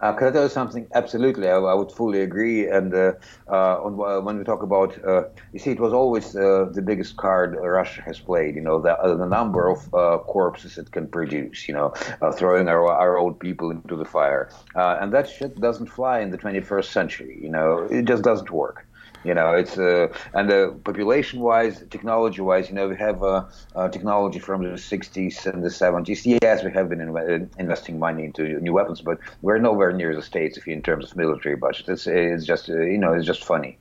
Uh, 0.00 0.14
can 0.14 0.28
I 0.28 0.30
tell 0.30 0.42
you 0.44 0.48
something? 0.48 0.86
Absolutely, 0.94 1.48
I, 1.48 1.56
I 1.56 1.74
would 1.74 1.92
fully 1.92 2.22
agree. 2.22 2.66
And 2.68 2.94
uh, 2.94 3.12
uh, 3.48 3.84
uh, 3.84 4.20
when 4.20 4.38
we 4.38 4.44
talk 4.44 4.62
about, 4.62 5.02
uh, 5.04 5.24
you 5.52 5.58
see, 5.58 5.70
it 5.70 5.80
was 5.80 5.92
always 5.92 6.34
uh, 6.34 6.70
the 6.72 6.80
biggest 6.80 7.16
card 7.16 7.56
Russia 7.60 8.02
has 8.02 8.18
played. 8.18 8.54
You 8.54 8.62
know, 8.62 8.80
the, 8.80 8.96
the 9.02 9.26
number 9.26 9.68
of 9.68 9.90
corpses 10.26 10.78
it 10.78 10.90
can 10.90 11.06
produce. 11.06 11.68
You 11.68 11.74
know, 11.74 11.88
throwing 12.34 12.68
our, 12.68 12.86
our 12.86 13.18
old 13.18 13.38
people 13.38 13.70
into 13.70 13.96
the 13.96 14.06
fire, 14.06 14.50
and 14.74 15.12
that 15.12 15.28
shit 15.28 15.60
doesn't 15.60 15.88
fly 15.88 16.20
in 16.20 16.30
the 16.30 16.38
21st 16.38 16.86
century. 16.86 17.38
You 17.42 17.50
know, 17.50 17.86
it 17.90 18.06
just 18.06 18.22
doesn't 18.22 18.50
work. 18.50 18.86
You 19.22 19.34
know, 19.34 19.52
it's 19.52 19.76
uh, 19.76 20.08
and 20.32 20.50
uh, 20.50 20.70
population-wise, 20.84 21.84
technology-wise, 21.90 22.68
you 22.70 22.74
know, 22.74 22.88
we 22.88 22.96
have 22.96 23.22
uh, 23.22 23.44
uh, 23.74 23.88
technology 23.88 24.38
from 24.38 24.62
the 24.62 24.70
60s 24.70 25.46
and 25.46 25.62
the 25.62 25.68
70s. 25.68 26.38
Yes, 26.42 26.64
we 26.64 26.72
have 26.72 26.88
been 26.88 27.02
in, 27.02 27.50
investing 27.58 27.98
money 27.98 28.24
into 28.24 28.58
new 28.60 28.72
weapons, 28.72 29.02
but 29.02 29.18
we're 29.42 29.58
nowhere 29.58 29.92
near 29.92 30.14
the 30.14 30.22
states 30.22 30.56
if 30.56 30.66
you, 30.66 30.72
in 30.72 30.82
terms 30.82 31.10
of 31.10 31.16
military 31.16 31.56
budget. 31.56 31.88
It's 31.88 32.06
it's 32.06 32.46
just 32.46 32.70
uh, 32.70 32.80
you 32.80 32.98
know 32.98 33.12
it's 33.12 33.26
just 33.26 33.44
funny. 33.44 33.78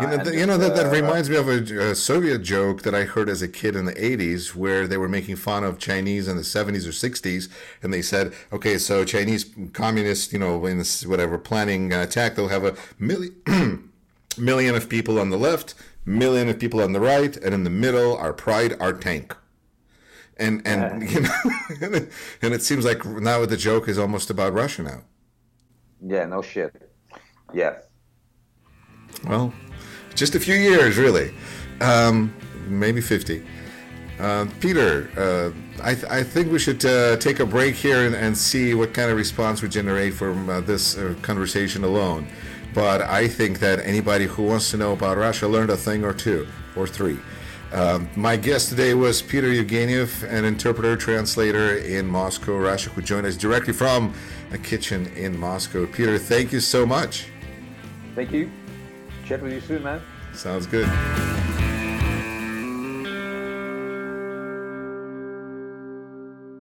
You 0.00 0.08
know, 0.08 0.24
you 0.24 0.46
know 0.46 0.58
that, 0.58 0.74
that 0.74 0.90
reminds 0.90 1.30
me 1.30 1.36
of 1.36 1.48
a, 1.48 1.90
a, 1.90 1.94
Soviet 1.94 2.42
joke 2.42 2.82
that 2.82 2.96
I 2.96 3.04
heard 3.04 3.28
as 3.28 3.42
a 3.42 3.48
kid 3.48 3.76
in 3.76 3.84
the 3.84 3.92
80s 3.92 4.52
where 4.52 4.88
they 4.88 4.96
were 4.96 5.08
making 5.08 5.36
fun 5.36 5.62
of 5.62 5.78
Chinese 5.78 6.26
in 6.26 6.36
the 6.36 6.42
70s 6.42 6.84
or 6.84 6.90
60s. 6.90 7.48
And 7.80 7.92
they 7.92 8.02
said, 8.02 8.32
okay, 8.52 8.76
so 8.78 9.04
Chinese 9.04 9.46
communists, 9.72 10.32
you 10.32 10.40
know, 10.40 10.66
in 10.66 10.78
this, 10.78 11.06
whatever, 11.06 11.38
planning 11.38 11.92
attack, 11.92 12.34
they'll 12.34 12.48
have 12.48 12.64
a 12.64 12.74
million. 12.98 13.92
million 14.38 14.74
of 14.74 14.88
people 14.88 15.18
on 15.18 15.30
the 15.30 15.36
left, 15.36 15.74
million 16.04 16.48
of 16.48 16.58
people 16.58 16.80
on 16.80 16.92
the 16.92 17.00
right, 17.00 17.36
and 17.36 17.54
in 17.54 17.64
the 17.64 17.70
middle, 17.70 18.16
our 18.16 18.32
pride, 18.32 18.76
our 18.80 18.92
tank. 18.92 19.36
And 20.36 20.66
and 20.66 21.08
yeah. 21.08 21.40
you 21.80 21.88
know, 21.90 22.06
and 22.42 22.54
it 22.54 22.62
seems 22.62 22.84
like 22.84 23.04
now 23.04 23.44
the 23.46 23.56
joke 23.56 23.88
is 23.88 23.98
almost 23.98 24.30
about 24.30 24.52
Russia 24.52 24.82
now. 24.82 25.02
Yeah, 26.04 26.26
no 26.26 26.42
shit. 26.42 26.90
Yes. 27.52 27.84
Well, 29.26 29.54
just 30.14 30.34
a 30.34 30.40
few 30.40 30.56
years, 30.56 30.96
really. 30.98 31.32
Um, 31.80 32.34
maybe 32.66 33.00
fifty. 33.00 33.46
Uh, 34.18 34.46
Peter, 34.60 35.10
uh, 35.16 35.82
I, 35.82 35.94
th- 35.94 36.06
I, 36.06 36.22
think 36.22 36.52
we 36.52 36.60
should 36.60 36.84
uh, 36.84 37.16
take 37.16 37.40
a 37.40 37.46
break 37.46 37.74
here 37.74 38.06
and, 38.06 38.14
and, 38.14 38.38
see 38.38 38.72
what 38.72 38.94
kind 38.94 39.10
of 39.10 39.16
response 39.16 39.60
we 39.60 39.68
generate 39.68 40.14
from 40.14 40.48
uh, 40.48 40.60
this 40.60 40.96
uh, 40.96 41.16
conversation 41.20 41.82
alone. 41.82 42.28
But 42.74 43.02
I 43.02 43.28
think 43.28 43.60
that 43.60 43.78
anybody 43.80 44.26
who 44.26 44.42
wants 44.42 44.70
to 44.72 44.76
know 44.76 44.92
about 44.92 45.16
Russia 45.16 45.46
learned 45.46 45.70
a 45.70 45.76
thing 45.76 46.04
or 46.04 46.12
two 46.12 46.46
or 46.76 46.86
three. 46.86 47.18
Um, 47.72 48.08
my 48.14 48.36
guest 48.36 48.68
today 48.68 48.94
was 48.94 49.22
Peter 49.22 49.48
Evgeniev, 49.48 50.22
an 50.30 50.44
interpreter 50.44 50.96
translator 50.96 51.76
in 51.78 52.06
Moscow, 52.06 52.56
Russia, 52.56 52.90
who 52.90 53.02
joined 53.02 53.26
us 53.26 53.36
directly 53.36 53.72
from 53.72 54.14
a 54.52 54.58
kitchen 54.58 55.06
in 55.16 55.38
Moscow. 55.38 55.86
Peter, 55.86 56.18
thank 56.18 56.52
you 56.52 56.60
so 56.60 56.84
much. 56.84 57.26
Thank 58.14 58.32
you. 58.32 58.50
Chat 59.24 59.42
with 59.42 59.52
you 59.52 59.60
soon, 59.60 59.82
man. 59.82 60.00
Sounds 60.32 60.66
good. 60.66 60.88